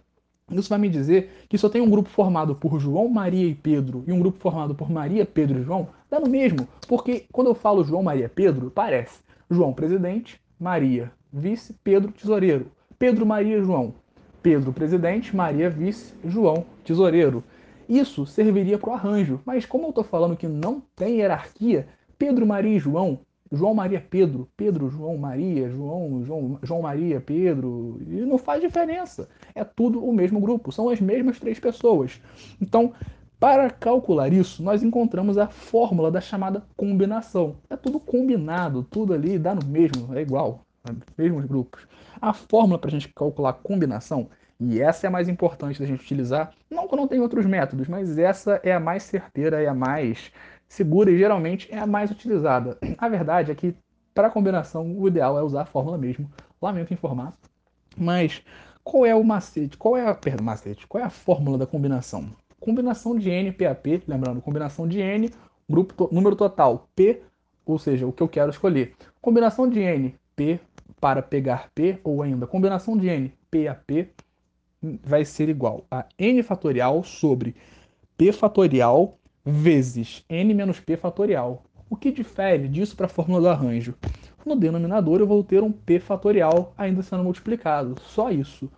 isso 0.52 0.70
vai 0.70 0.80
me 0.80 0.90
dizer 0.90 1.46
que 1.50 1.64
eu 1.64 1.70
tenho 1.70 1.86
um 1.86 1.90
grupo 1.90 2.08
formado 2.08 2.56
por 2.56 2.80
João, 2.80 3.10
Maria 3.10 3.48
e 3.48 3.56
Pedro 3.56 4.04
e 4.08 4.14
um 4.14 4.20
grupo 4.20 4.40
formado 4.40 4.76
por 4.76 4.90
Maria, 4.90 5.26
Pedro 5.26 5.60
e 5.60 5.64
João, 5.64 5.90
dá 6.10 6.20
no 6.20 6.30
mesmo. 6.30 6.68
Porque 6.88 7.26
quando 7.32 7.48
eu 7.48 7.56
falo 7.56 7.84
João, 7.84 8.04
Maria, 8.04 8.30
Pedro, 8.30 8.72
parece 8.72 9.20
João 9.50 9.74
presidente, 9.74 10.40
Maria 10.60 11.12
vice, 11.34 11.76
Pedro 11.84 12.12
tesoureiro. 12.12 12.72
Pedro, 12.98 13.26
Maria, 13.26 13.62
João. 13.62 13.94
Pedro 14.42 14.72
presidente, 14.72 15.36
Maria 15.36 15.70
vice, 15.70 16.14
João 16.24 16.66
tesoureiro. 16.84 17.44
Isso 17.88 18.26
serviria 18.26 18.78
para 18.78 18.92
o 18.92 18.94
arranjo, 18.94 19.42
mas 19.44 19.66
como 19.66 19.86
eu 19.86 19.90
estou 19.90 20.04
falando 20.04 20.38
que 20.38 20.48
não 20.48 20.82
tem 20.96 21.18
hierarquia, 21.18 21.88
Pedro, 22.20 22.46
Maria 22.46 22.76
e 22.76 22.80
João 22.80 23.20
João 23.52 23.74
Maria 23.74 24.00
Pedro, 24.00 24.48
Pedro 24.56 24.90
João 24.90 25.18
Maria, 25.18 25.70
João, 25.70 26.24
João, 26.24 26.60
João 26.62 26.82
Maria 26.84 27.20
Pedro, 27.20 28.00
e 28.02 28.22
não 28.22 28.38
faz 28.38 28.62
diferença. 28.62 29.28
É 29.56 29.64
tudo 29.64 30.04
o 30.04 30.14
mesmo 30.14 30.40
grupo, 30.40 30.72
são 30.72 30.90
as 30.90 31.02
mesmas 31.02 31.40
três 31.40 31.60
pessoas. 31.60 32.22
Então, 32.62 32.94
para 33.40 33.70
calcular 33.70 34.32
isso, 34.32 34.62
nós 34.62 34.84
encontramos 34.84 35.38
a 35.38 35.48
fórmula 35.48 36.12
da 36.12 36.22
chamada 36.22 36.64
combinação. 36.76 37.56
É 37.70 37.76
tudo 37.76 38.00
combinado, 38.00 38.84
tudo 38.84 39.14
ali 39.14 39.40
dá 39.40 39.56
no 39.56 39.66
mesmo, 39.66 40.16
é 40.16 40.22
igual. 40.22 40.62
mesmos 41.18 41.46
grupos. 41.46 41.88
A 42.22 42.34
fórmula 42.34 42.78
para 42.78 42.90
a 42.90 42.92
gente 42.92 43.10
calcular 43.10 43.54
combinação, 43.54 44.30
e 44.60 44.82
essa 44.82 45.08
é 45.08 45.10
a 45.10 45.12
mais 45.12 45.30
importante 45.30 45.80
da 45.80 45.86
gente 45.86 46.04
utilizar, 46.04 46.52
não 46.70 46.88
que 46.88 46.96
não 46.96 47.08
tem 47.08 47.22
outros 47.22 47.46
métodos, 47.46 47.88
mas 47.88 48.18
essa 48.18 48.60
é 48.62 48.74
a 48.74 48.80
mais 48.80 49.04
certeira, 49.04 49.62
é 49.62 49.68
a 49.68 49.74
mais 49.74 50.32
segura 50.70 51.12
e 51.12 51.18
geralmente 51.18 51.68
é 51.72 51.80
a 51.80 51.88
mais 51.88 52.12
utilizada. 52.12 52.78
A 52.98 53.10
verdade 53.10 53.52
é 53.52 53.56
que 53.56 53.76
para 54.14 54.30
combinação 54.30 54.96
o 54.98 55.08
ideal 55.08 55.38
é 55.38 55.44
usar 55.44 55.64
a 55.64 55.66
fórmula 55.66 55.98
mesmo. 55.98 56.30
Lamento 56.62 56.94
informar. 56.94 57.34
Mas 57.98 58.42
qual 58.84 59.06
é 59.06 59.14
o 59.14 59.24
macete? 59.24 59.78
Qual 59.78 59.98
é 59.98 60.08
a, 60.08 60.16
perdão, 60.16 60.46
macete? 60.46 60.88
Qual 60.88 61.04
é 61.04 61.06
a 61.06 61.10
fórmula 61.10 61.58
da 61.58 61.66
combinação? 61.66 62.30
Combinação 62.60 63.18
de 63.18 63.30
N 63.30 63.52
PAP, 63.52 64.04
lembrando, 64.08 64.42
combinação 64.42 64.88
de 64.88 65.00
N, 65.00 65.30
grupo 65.70 66.10
número 66.12 66.36
total 66.36 66.88
P, 66.96 67.22
ou 67.66 67.78
seja, 67.78 68.08
o 68.08 68.12
que 68.12 68.22
eu 68.22 68.28
quero 68.28 68.50
escolher. 68.50 68.94
Combinação 69.22 69.70
de 69.70 69.80
N 69.80 70.16
P 70.36 70.60
para 71.00 71.22
pegar 71.22 71.70
P 71.74 72.00
ou 72.04 72.22
ainda 72.22 72.48
combinação 72.48 72.98
de 72.98 73.08
N 73.08 73.34
PAP 73.50 74.10
vai 75.04 75.24
ser 75.24 75.50
igual 75.50 75.86
a 75.92 76.06
N 76.18 76.42
fatorial 76.42 77.04
sobre 77.04 77.56
P 78.18 78.32
fatorial 78.32 79.19
vezes 79.50 80.24
n 80.30 80.54
menos 80.54 80.80
p 80.80 80.96
fatorial. 80.96 81.64
O 81.90 81.96
que 81.96 82.12
difere 82.12 82.68
disso 82.68 82.96
para 82.96 83.08
a 83.08 83.10
fórmula 83.10 83.42
do 83.42 83.50
arranjo? 83.50 83.96
No 84.46 84.56
denominador 84.56 85.20
eu 85.20 85.28
vou 85.28 85.44
ter 85.44 85.64
um 85.64 85.72
p 85.72 86.00
fatorial 86.00 86.74
ainda 86.78 87.02
sendo 87.02 87.24
multiplicado, 87.24 87.96
só 88.02 88.32
isso. 88.32 88.70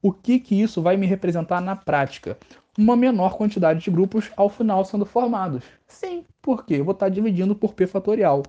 O 0.00 0.12
que, 0.12 0.38
que 0.38 0.60
isso 0.60 0.80
vai 0.80 0.96
me 0.96 1.06
representar 1.06 1.60
na 1.60 1.76
prática? 1.76 2.38
Uma 2.78 2.96
menor 2.96 3.36
quantidade 3.36 3.80
de 3.80 3.90
grupos 3.90 4.30
ao 4.36 4.48
final 4.48 4.84
sendo 4.84 5.04
formados. 5.04 5.64
Sim, 5.86 6.24
porque 6.40 6.74
eu 6.74 6.84
vou 6.84 6.92
estar 6.92 7.08
dividindo 7.08 7.54
por 7.54 7.74
p 7.74 7.86
fatorial. 7.86 8.42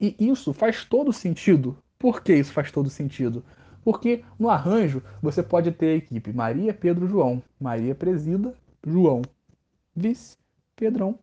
E 0.00 0.14
isso 0.18 0.52
faz 0.52 0.84
todo 0.84 1.12
sentido. 1.12 1.76
Por 1.98 2.22
que 2.22 2.34
isso 2.34 2.52
faz 2.52 2.70
todo 2.70 2.90
sentido? 2.90 3.44
Porque 3.84 4.24
no 4.38 4.50
arranjo 4.50 5.02
você 5.22 5.42
pode 5.42 5.70
ter 5.72 5.86
a 5.86 5.96
equipe 5.96 6.32
Maria, 6.32 6.74
Pedro, 6.74 7.06
João. 7.06 7.42
Maria 7.60 7.94
presida, 7.94 8.54
João 8.84 9.22
vice, 9.94 10.36
Pedrão 10.82 11.16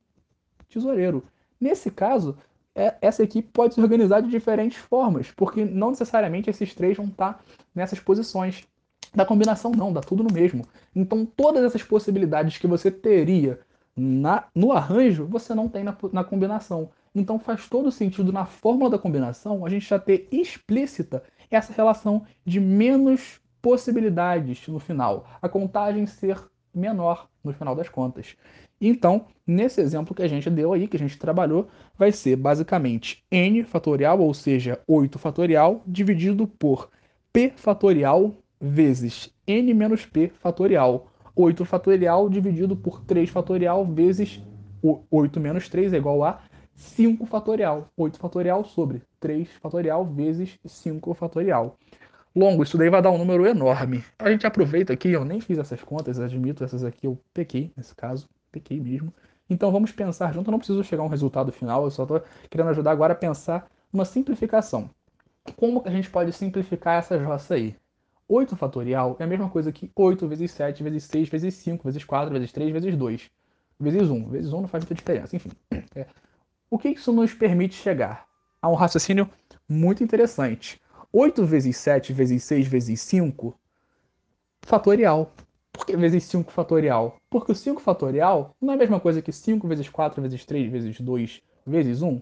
tesoureiro. 0.70 1.22
Nesse 1.60 1.92
caso, 1.92 2.38
é, 2.74 2.96
essa 3.02 3.22
equipe 3.22 3.50
pode 3.52 3.74
se 3.74 3.82
organizar 3.82 4.22
de 4.22 4.30
diferentes 4.30 4.78
formas, 4.78 5.32
porque 5.32 5.66
não 5.66 5.90
necessariamente 5.90 6.50
esses 6.50 6.74
três 6.74 6.96
vão 6.96 7.08
estar 7.08 7.44
nessas 7.76 8.00
posições. 8.00 8.66
Da 9.14 9.26
combinação 9.26 9.72
não, 9.72 9.92
dá 9.92 10.00
tudo 10.00 10.24
no 10.24 10.32
mesmo. 10.32 10.66
Então 10.96 11.26
todas 11.26 11.62
essas 11.66 11.84
possibilidades 11.84 12.58
que 12.58 12.68
você 12.68 12.90
teria 12.90 13.60
na, 13.98 14.46
no 14.56 14.72
arranjo, 14.72 15.26
você 15.26 15.54
não 15.54 15.68
tem 15.68 15.84
na, 15.84 15.98
na 16.14 16.24
combinação. 16.24 16.90
Então 17.14 17.38
faz 17.38 17.68
todo 17.68 17.92
sentido 17.92 18.32
na 18.32 18.46
fórmula 18.46 18.92
da 18.92 18.98
combinação 18.98 19.66
a 19.66 19.70
gente 19.70 19.90
já 19.90 20.00
ter 20.00 20.30
explícita 20.32 21.22
essa 21.52 21.74
relação 21.74 22.26
de 22.46 22.62
menos 22.62 23.42
possibilidades 23.62 24.66
no 24.70 24.80
final. 24.80 25.28
A 25.42 25.50
contagem 25.50 26.06
ser 26.06 26.42
menor 26.74 27.28
no 27.44 27.54
final 27.54 27.76
das 27.76 27.90
contas. 27.90 28.38
Então, 28.82 29.26
nesse 29.46 29.82
exemplo 29.82 30.16
que 30.16 30.24
a 30.24 30.28
gente 30.28 30.50
deu 30.50 30.72
aí, 30.72 30.88
que 30.88 30.96
a 30.96 31.00
gente 31.00 31.18
trabalhou, 31.18 31.68
vai 31.98 32.12
ser 32.12 32.36
basicamente 32.36 33.24
n 33.30 33.64
fatorial, 33.64 34.20
ou 34.20 34.34
seja, 34.34 34.80
8 34.88 35.20
fatorial, 35.20 35.82
dividido 35.86 36.48
por 36.48 36.90
p 37.34 37.52
fatorial 37.56 38.34
vezes 38.60 39.34
n 39.46 39.74
menos 39.74 40.06
p 40.06 40.32
fatorial. 40.40 41.08
8 41.36 41.66
fatorial 41.66 42.30
dividido 42.30 42.76
por 42.76 43.02
3 43.02 43.30
fatorial 43.30 43.86
vezes 43.86 44.42
8 45.12 45.40
menos 45.40 45.68
3 45.70 45.94
é 45.94 45.98
igual 45.98 46.24
a 46.24 46.42
5 46.76 47.26
fatorial. 47.26 47.88
8 47.98 48.18
fatorial 48.18 48.64
sobre 48.64 49.02
3 49.20 49.50
fatorial 49.62 50.06
vezes 50.06 50.58
5 50.66 51.14
fatorial 51.14 51.78
longo, 52.36 52.64
isso 52.64 52.78
daí 52.78 52.90
vai 52.90 53.02
dar 53.02 53.12
um 53.12 53.18
número 53.18 53.46
enorme. 53.46 54.04
A 54.18 54.30
gente 54.30 54.46
aproveita 54.46 54.94
aqui, 54.94 55.10
eu 55.10 55.26
nem 55.26 55.42
fiz 55.42 55.58
essas 55.58 55.82
contas, 55.84 56.20
admito, 56.20 56.64
essas 56.64 56.84
aqui 56.84 57.08
eu 57.08 57.20
pequei, 57.34 57.72
nesse 57.76 57.96
caso, 57.96 58.28
pequei 58.52 58.80
mesmo. 58.80 59.14
Então 59.50 59.72
vamos 59.72 59.92
pensar 59.92 60.34
junto, 60.34 60.50
eu 60.50 60.52
não 60.52 60.60
preciso 60.60 60.84
chegar 60.84 61.04
a 61.04 61.06
um 61.06 61.10
resultado 61.10 61.52
final, 61.52 61.84
eu 61.84 61.92
só 61.92 62.04
estou 62.04 62.24
querendo 62.50 62.70
ajudar 62.70 62.92
agora 62.92 63.14
a 63.14 63.16
pensar 63.16 63.68
uma 63.92 64.06
simplificação. 64.06 64.90
Como 65.56 65.82
que 65.82 65.90
a 65.90 65.92
gente 65.92 66.10
pode 66.10 66.32
simplificar 66.32 67.00
essa 67.00 67.18
jossa 67.20 67.56
aí? 67.56 67.76
8 68.28 68.56
fatorial 68.56 69.16
é 69.18 69.24
a 69.24 69.28
mesma 69.28 69.50
coisa 69.50 69.72
que 69.72 69.92
8 69.96 70.28
vezes 70.28 70.52
7 70.52 70.84
vezes 70.84 71.06
6 71.06 71.30
vezes 71.30 71.56
5 71.56 71.84
vezes 71.84 72.04
4 72.04 72.32
vezes 72.32 72.52
3 72.52 72.72
vezes 72.72 72.96
2 72.96 73.32
vezes 73.80 74.10
1. 74.10 74.30
Vezes 74.30 74.54
1 74.54 74.62
não 74.62 74.68
faz 74.68 74.84
muita 74.84 74.94
diferença, 74.94 75.36
enfim. 75.36 75.50
É. 75.96 76.06
O 76.70 76.78
que 76.78 76.90
isso 76.90 77.12
nos 77.12 77.34
permite 77.34 77.74
chegar? 77.74 78.28
A 78.62 78.70
um 78.70 78.76
raciocínio 78.76 79.28
muito 79.68 80.04
interessante. 80.04 80.80
8 81.12 81.44
vezes 81.44 81.78
7 81.78 82.14
vezes 82.14 82.44
6 82.44 82.68
vezes 82.68 83.02
5 83.02 83.58
fatorial. 84.62 85.32
Por 85.80 85.86
que 85.86 85.96
vezes 85.96 86.26
5 86.26 86.52
fatorial? 86.52 87.16
Porque 87.30 87.54
o 87.54 87.56
5 87.56 87.82
fatorial 87.82 88.52
não 88.62 88.74
é 88.74 88.76
a 88.76 88.78
mesma 88.78 89.00
coisa 89.00 89.22
que 89.22 89.32
5 89.32 89.66
vezes 89.66 89.88
4 89.88 90.22
vezes 90.22 90.44
3 90.44 90.70
vezes 90.70 91.00
2 91.00 91.42
vezes 91.66 92.02
1? 92.02 92.22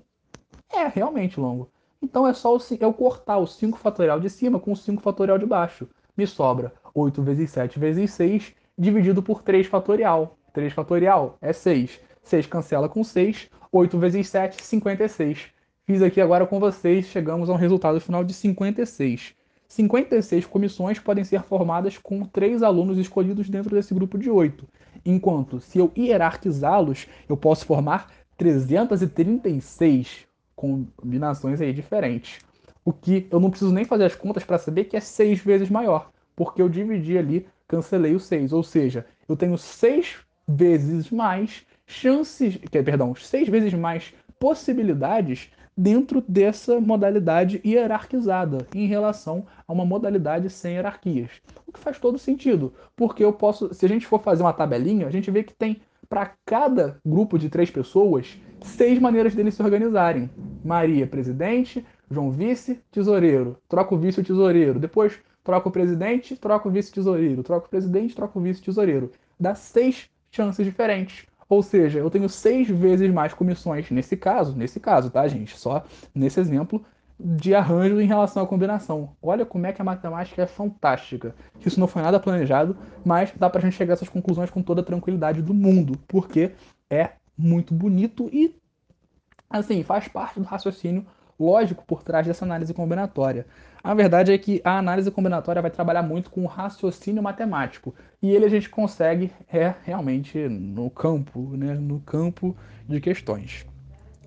É 0.71 0.87
realmente 0.87 1.39
longo. 1.39 1.67
Então 1.99 2.27
é 2.27 2.35
só 2.35 2.55
eu 2.79 2.93
cortar 2.93 3.39
o 3.39 3.47
5 3.47 3.79
fatorial 3.79 4.19
de 4.19 4.29
cima 4.29 4.59
com 4.59 4.73
o 4.73 4.75
5 4.75 5.01
fatorial 5.01 5.39
de 5.39 5.47
baixo. 5.47 5.89
Me 6.15 6.27
sobra 6.27 6.71
8 6.93 7.23
vezes 7.23 7.49
7 7.49 7.79
vezes 7.79 8.11
6 8.11 8.53
dividido 8.77 9.23
por 9.23 9.41
3 9.41 9.65
fatorial. 9.65 10.37
3 10.53 10.71
fatorial 10.71 11.35
é 11.41 11.51
6. 11.51 11.99
6 12.21 12.45
cancela 12.45 12.87
com 12.87 13.03
6. 13.03 13.49
8 13.71 13.97
vezes 13.97 14.29
7, 14.29 14.63
56. 14.63 15.47
Fiz 15.83 16.03
aqui 16.03 16.21
agora 16.21 16.45
com 16.45 16.59
vocês, 16.59 17.07
chegamos 17.07 17.49
a 17.49 17.53
um 17.53 17.57
resultado 17.57 17.99
final 17.99 18.23
de 18.23 18.35
56. 18.35 19.33
56 19.67 20.45
comissões 20.45 20.99
podem 20.99 21.23
ser 21.23 21.43
formadas 21.43 21.97
com 21.97 22.23
três 22.23 22.63
alunos 22.63 22.97
escolhidos 22.97 23.49
dentro 23.49 23.75
desse 23.75 23.93
grupo 23.93 24.17
de 24.17 24.29
oito, 24.29 24.67
enquanto 25.05 25.59
se 25.59 25.77
eu 25.77 25.91
hierarquizá-los, 25.97 27.07
eu 27.27 27.35
posso 27.35 27.65
formar 27.65 28.11
336 28.37 30.25
combinações 30.55 31.61
aí 31.61 31.73
diferentes. 31.73 32.39
O 32.83 32.93
que 32.93 33.27
eu 33.29 33.39
não 33.39 33.49
preciso 33.49 33.73
nem 33.73 33.83
fazer 33.83 34.05
as 34.05 34.15
contas 34.15 34.43
para 34.43 34.57
saber 34.57 34.85
que 34.85 34.95
é 34.95 35.01
seis 35.01 35.39
vezes 35.39 35.69
maior, 35.69 36.09
porque 36.35 36.61
eu 36.61 36.69
dividi 36.69 37.17
ali, 37.17 37.47
cancelei 37.67 38.15
o 38.15 38.19
6, 38.19 38.53
ou 38.53 38.63
seja, 38.63 39.05
eu 39.27 39.35
tenho 39.35 39.57
seis 39.57 40.15
vezes 40.47 41.11
mais 41.11 41.65
chances, 41.85 42.55
que, 42.55 42.81
perdão, 42.81 43.13
seis 43.15 43.49
vezes 43.49 43.73
mais 43.73 44.13
possibilidades 44.39 45.49
dentro 45.77 46.23
dessa 46.27 46.81
modalidade 46.81 47.61
hierarquizada 47.63 48.65
em 48.73 48.87
relação 48.87 49.45
a 49.67 49.71
uma 49.71 49.85
modalidade 49.85 50.49
sem 50.49 50.73
hierarquias. 50.73 51.29
O 51.67 51.71
que 51.71 51.79
faz 51.79 51.99
todo 51.99 52.17
sentido, 52.17 52.73
porque 52.95 53.23
eu 53.23 53.31
posso, 53.31 53.73
se 53.73 53.85
a 53.85 53.89
gente 53.89 54.07
for 54.07 54.21
fazer 54.21 54.41
uma 54.41 54.53
tabelinha, 54.53 55.05
a 55.05 55.11
gente 55.11 55.29
vê 55.29 55.43
que 55.43 55.53
tem 55.53 55.79
para 56.09 56.31
cada 56.45 56.99
grupo 57.05 57.37
de 57.37 57.49
três 57.49 57.69
pessoas 57.69 58.39
seis 58.61 58.99
maneiras 58.99 59.35
deles 59.35 59.53
se 59.53 59.61
organizarem. 59.61 60.29
Maria, 60.63 61.05
presidente, 61.05 61.85
João, 62.09 62.31
vice, 62.31 62.79
tesoureiro. 62.91 63.57
Troca 63.67 63.93
o 63.93 63.97
vice 63.97 64.19
o 64.19 64.23
tesoureiro. 64.23 64.79
Depois 64.79 65.19
troca 65.43 65.69
o 65.69 65.71
presidente, 65.71 66.35
troca 66.35 66.67
o 66.67 66.71
vice 66.71 66.91
tesoureiro. 66.91 67.43
Troca 67.43 67.67
o 67.67 67.69
presidente, 67.69 68.15
troca 68.15 68.39
o 68.39 68.41
vice 68.41 68.61
tesoureiro. 68.61 69.11
Dá 69.39 69.55
seis 69.55 70.09
chances 70.31 70.65
diferentes. 70.65 71.27
Ou 71.49 71.63
seja, 71.63 71.99
eu 71.99 72.09
tenho 72.09 72.27
seis 72.27 72.67
vezes 72.67 73.09
mais 73.11 73.33
comissões 73.33 73.89
nesse 73.89 74.17
caso, 74.17 74.55
nesse 74.55 74.79
caso, 74.79 75.09
tá, 75.09 75.27
gente? 75.27 75.57
Só 75.57 75.83
nesse 76.13 76.39
exemplo 76.39 76.83
de 77.19 77.55
arranjo 77.55 77.99
em 77.99 78.05
relação 78.05 78.43
à 78.43 78.47
combinação. 78.47 79.15
Olha 79.21 79.45
como 79.45 79.65
é 79.65 79.73
que 79.73 79.81
a 79.81 79.85
matemática 79.85 80.41
é 80.41 80.47
fantástica. 80.47 81.33
Isso 81.65 81.79
não 81.79 81.87
foi 81.87 82.01
nada 82.01 82.19
planejado, 82.19 82.77
mas 83.03 83.31
dá 83.35 83.49
pra 83.49 83.61
gente 83.61 83.75
chegar 83.75 83.93
a 83.93 83.95
essas 83.95 84.09
conclusões 84.09 84.51
com 84.51 84.61
toda 84.61 84.81
a 84.81 84.85
tranquilidade 84.85 85.41
do 85.41 85.53
mundo, 85.53 85.97
porque 86.07 86.51
é 86.89 87.11
muito 87.37 87.73
bonito 87.73 88.29
e 88.31 88.55
assim, 89.49 89.83
faz 89.83 90.07
parte 90.07 90.39
do 90.39 90.45
raciocínio 90.45 91.05
lógico 91.39 91.85
por 91.85 92.03
trás 92.03 92.25
dessa 92.25 92.45
análise 92.45 92.73
combinatória. 92.73 93.45
A 93.83 93.93
verdade 93.93 94.31
é 94.31 94.37
que 94.37 94.61
a 94.63 94.77
análise 94.77 95.09
combinatória 95.11 95.61
vai 95.61 95.71
trabalhar 95.71 96.03
muito 96.03 96.29
com 96.29 96.43
o 96.43 96.47
raciocínio 96.47 97.23
matemático. 97.23 97.95
E 98.21 98.29
ele 98.29 98.45
a 98.45 98.49
gente 98.49 98.69
consegue 98.69 99.31
é 99.51 99.73
realmente 99.83 100.37
no 100.49 100.89
campo, 100.89 101.55
né, 101.55 101.73
no 101.73 101.99
campo 102.01 102.55
de 102.87 102.99
questões. 102.99 103.65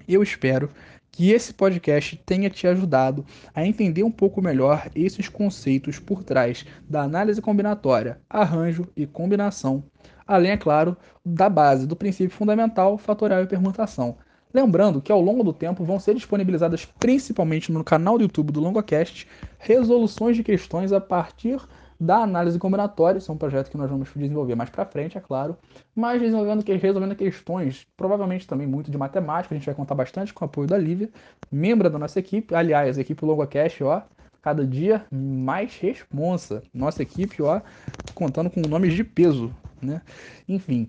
Eu 0.08 0.22
espero 0.22 0.70
que 1.10 1.32
esse 1.32 1.52
podcast 1.52 2.16
tenha 2.24 2.48
te 2.48 2.66
ajudado 2.66 3.26
a 3.54 3.66
entender 3.66 4.02
um 4.02 4.10
pouco 4.10 4.40
melhor 4.40 4.88
esses 4.94 5.28
conceitos 5.28 5.98
por 5.98 6.22
trás 6.22 6.64
da 6.88 7.02
análise 7.02 7.42
combinatória, 7.42 8.20
arranjo 8.28 8.88
e 8.96 9.06
combinação, 9.06 9.84
além, 10.26 10.52
é 10.52 10.56
claro, 10.56 10.96
da 11.24 11.48
base 11.48 11.86
do 11.86 11.96
princípio 11.96 12.34
fundamental, 12.34 12.96
fatorial 12.96 13.42
e 13.42 13.46
permutação. 13.46 14.16
Lembrando 14.52 15.00
que 15.00 15.12
ao 15.12 15.20
longo 15.20 15.44
do 15.44 15.52
tempo 15.52 15.84
vão 15.84 16.00
ser 16.00 16.14
disponibilizadas 16.14 16.84
principalmente 16.98 17.70
no 17.70 17.84
canal 17.84 18.18
do 18.18 18.22
YouTube 18.22 18.52
do 18.52 18.60
LongoCast 18.60 19.26
resoluções 19.58 20.36
de 20.36 20.42
questões 20.42 20.92
a 20.92 21.00
partir 21.00 21.60
da 22.00 22.22
análise 22.22 22.58
combinatória, 22.58 23.18
isso 23.18 23.30
é 23.30 23.34
um 23.34 23.38
projeto 23.38 23.70
que 23.70 23.76
nós 23.76 23.90
vamos 23.90 24.08
desenvolver 24.16 24.54
mais 24.54 24.70
para 24.70 24.86
frente, 24.86 25.18
é 25.18 25.20
claro, 25.20 25.54
mas 25.94 26.18
desenvolvendo, 26.18 26.64
resolvendo 26.66 27.14
questões, 27.14 27.86
provavelmente 27.94 28.46
também 28.46 28.66
muito 28.66 28.90
de 28.90 28.96
matemática, 28.96 29.54
a 29.54 29.58
gente 29.58 29.66
vai 29.66 29.74
contar 29.74 29.94
bastante 29.94 30.32
com 30.32 30.42
o 30.42 30.46
apoio 30.46 30.66
da 30.66 30.78
Lívia, 30.78 31.10
membro 31.52 31.90
da 31.90 31.98
nossa 31.98 32.18
equipe, 32.18 32.54
aliás, 32.54 32.96
a 32.96 33.02
equipe 33.02 33.22
LongoCast, 33.22 33.84
ó, 33.84 34.00
cada 34.40 34.66
dia 34.66 35.04
mais 35.12 35.76
responsa. 35.76 36.62
Nossa 36.72 37.02
equipe, 37.02 37.42
ó, 37.42 37.60
contando 38.14 38.48
com 38.48 38.62
nomes 38.62 38.94
de 38.94 39.04
peso, 39.04 39.54
né? 39.82 40.00
Enfim, 40.48 40.88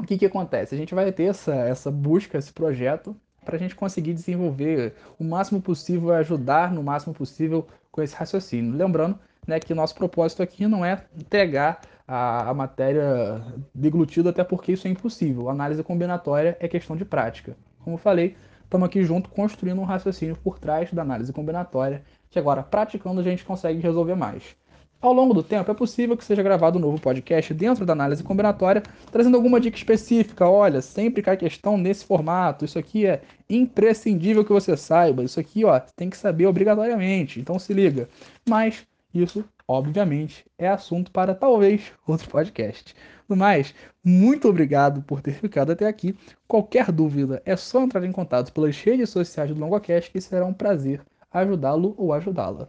o 0.00 0.06
que 0.06 0.18
que 0.18 0.26
acontece? 0.26 0.74
A 0.74 0.78
gente 0.78 0.94
vai 0.94 1.10
ter 1.12 1.24
essa, 1.24 1.54
essa 1.54 1.90
busca, 1.90 2.38
esse 2.38 2.52
projeto, 2.52 3.16
para 3.44 3.56
a 3.56 3.58
gente 3.58 3.74
conseguir 3.74 4.14
desenvolver 4.14 4.94
o 5.18 5.24
máximo 5.24 5.60
possível, 5.60 6.12
ajudar 6.14 6.72
no 6.72 6.82
máximo 6.82 7.14
possível 7.14 7.66
com 7.90 8.02
esse 8.02 8.14
raciocínio. 8.14 8.76
Lembrando 8.76 9.18
né, 9.46 9.58
que 9.58 9.74
nosso 9.74 9.94
propósito 9.94 10.42
aqui 10.42 10.66
não 10.66 10.84
é 10.84 11.04
entregar 11.18 11.80
a, 12.06 12.50
a 12.50 12.54
matéria 12.54 13.42
deglutida, 13.74 14.30
até 14.30 14.44
porque 14.44 14.72
isso 14.72 14.86
é 14.86 14.90
impossível. 14.90 15.48
A 15.48 15.52
análise 15.52 15.82
combinatória 15.82 16.56
é 16.60 16.68
questão 16.68 16.96
de 16.96 17.04
prática. 17.04 17.56
Como 17.82 17.94
eu 17.94 17.98
falei, 17.98 18.36
estamos 18.64 18.86
aqui 18.86 19.02
junto 19.02 19.30
construindo 19.30 19.80
um 19.80 19.84
raciocínio 19.84 20.36
por 20.36 20.58
trás 20.58 20.92
da 20.92 21.02
análise 21.02 21.32
combinatória, 21.32 22.02
que 22.28 22.38
agora, 22.38 22.62
praticando, 22.62 23.20
a 23.20 23.24
gente 23.24 23.44
consegue 23.44 23.80
resolver 23.80 24.14
mais. 24.14 24.56
Ao 25.00 25.14
longo 25.14 25.32
do 25.32 25.42
tempo, 25.42 25.70
é 25.70 25.74
possível 25.74 26.14
que 26.14 26.22
seja 26.22 26.42
gravado 26.42 26.78
um 26.78 26.82
novo 26.82 27.00
podcast 27.00 27.54
dentro 27.54 27.86
da 27.86 27.94
análise 27.94 28.22
combinatória, 28.22 28.82
trazendo 29.10 29.34
alguma 29.34 29.58
dica 29.58 29.78
específica. 29.78 30.46
Olha, 30.46 30.82
sempre 30.82 31.22
cai 31.22 31.38
questão 31.38 31.78
nesse 31.78 32.04
formato. 32.04 32.66
Isso 32.66 32.78
aqui 32.78 33.06
é 33.06 33.22
imprescindível 33.48 34.44
que 34.44 34.52
você 34.52 34.76
saiba. 34.76 35.24
Isso 35.24 35.40
aqui, 35.40 35.64
ó, 35.64 35.80
tem 35.96 36.10
que 36.10 36.18
saber 36.18 36.44
obrigatoriamente. 36.46 37.40
Então 37.40 37.58
se 37.58 37.72
liga. 37.72 38.10
Mas 38.46 38.86
isso, 39.14 39.42
obviamente, 39.66 40.44
é 40.58 40.68
assunto 40.68 41.10
para 41.10 41.34
talvez 41.34 41.92
outro 42.06 42.28
podcast. 42.28 42.94
No 43.26 43.34
mais, 43.34 43.74
muito 44.04 44.48
obrigado 44.50 45.00
por 45.02 45.22
ter 45.22 45.32
ficado 45.32 45.72
até 45.72 45.86
aqui. 45.86 46.14
Qualquer 46.46 46.92
dúvida 46.92 47.40
é 47.46 47.56
só 47.56 47.80
entrar 47.80 48.04
em 48.04 48.12
contato 48.12 48.52
pelas 48.52 48.78
redes 48.78 49.08
sociais 49.08 49.50
do 49.50 49.58
LongoCast 49.58 50.10
que 50.10 50.20
será 50.20 50.44
um 50.44 50.52
prazer 50.52 51.00
ajudá-lo 51.32 51.94
ou 51.96 52.12
ajudá-la. 52.12 52.68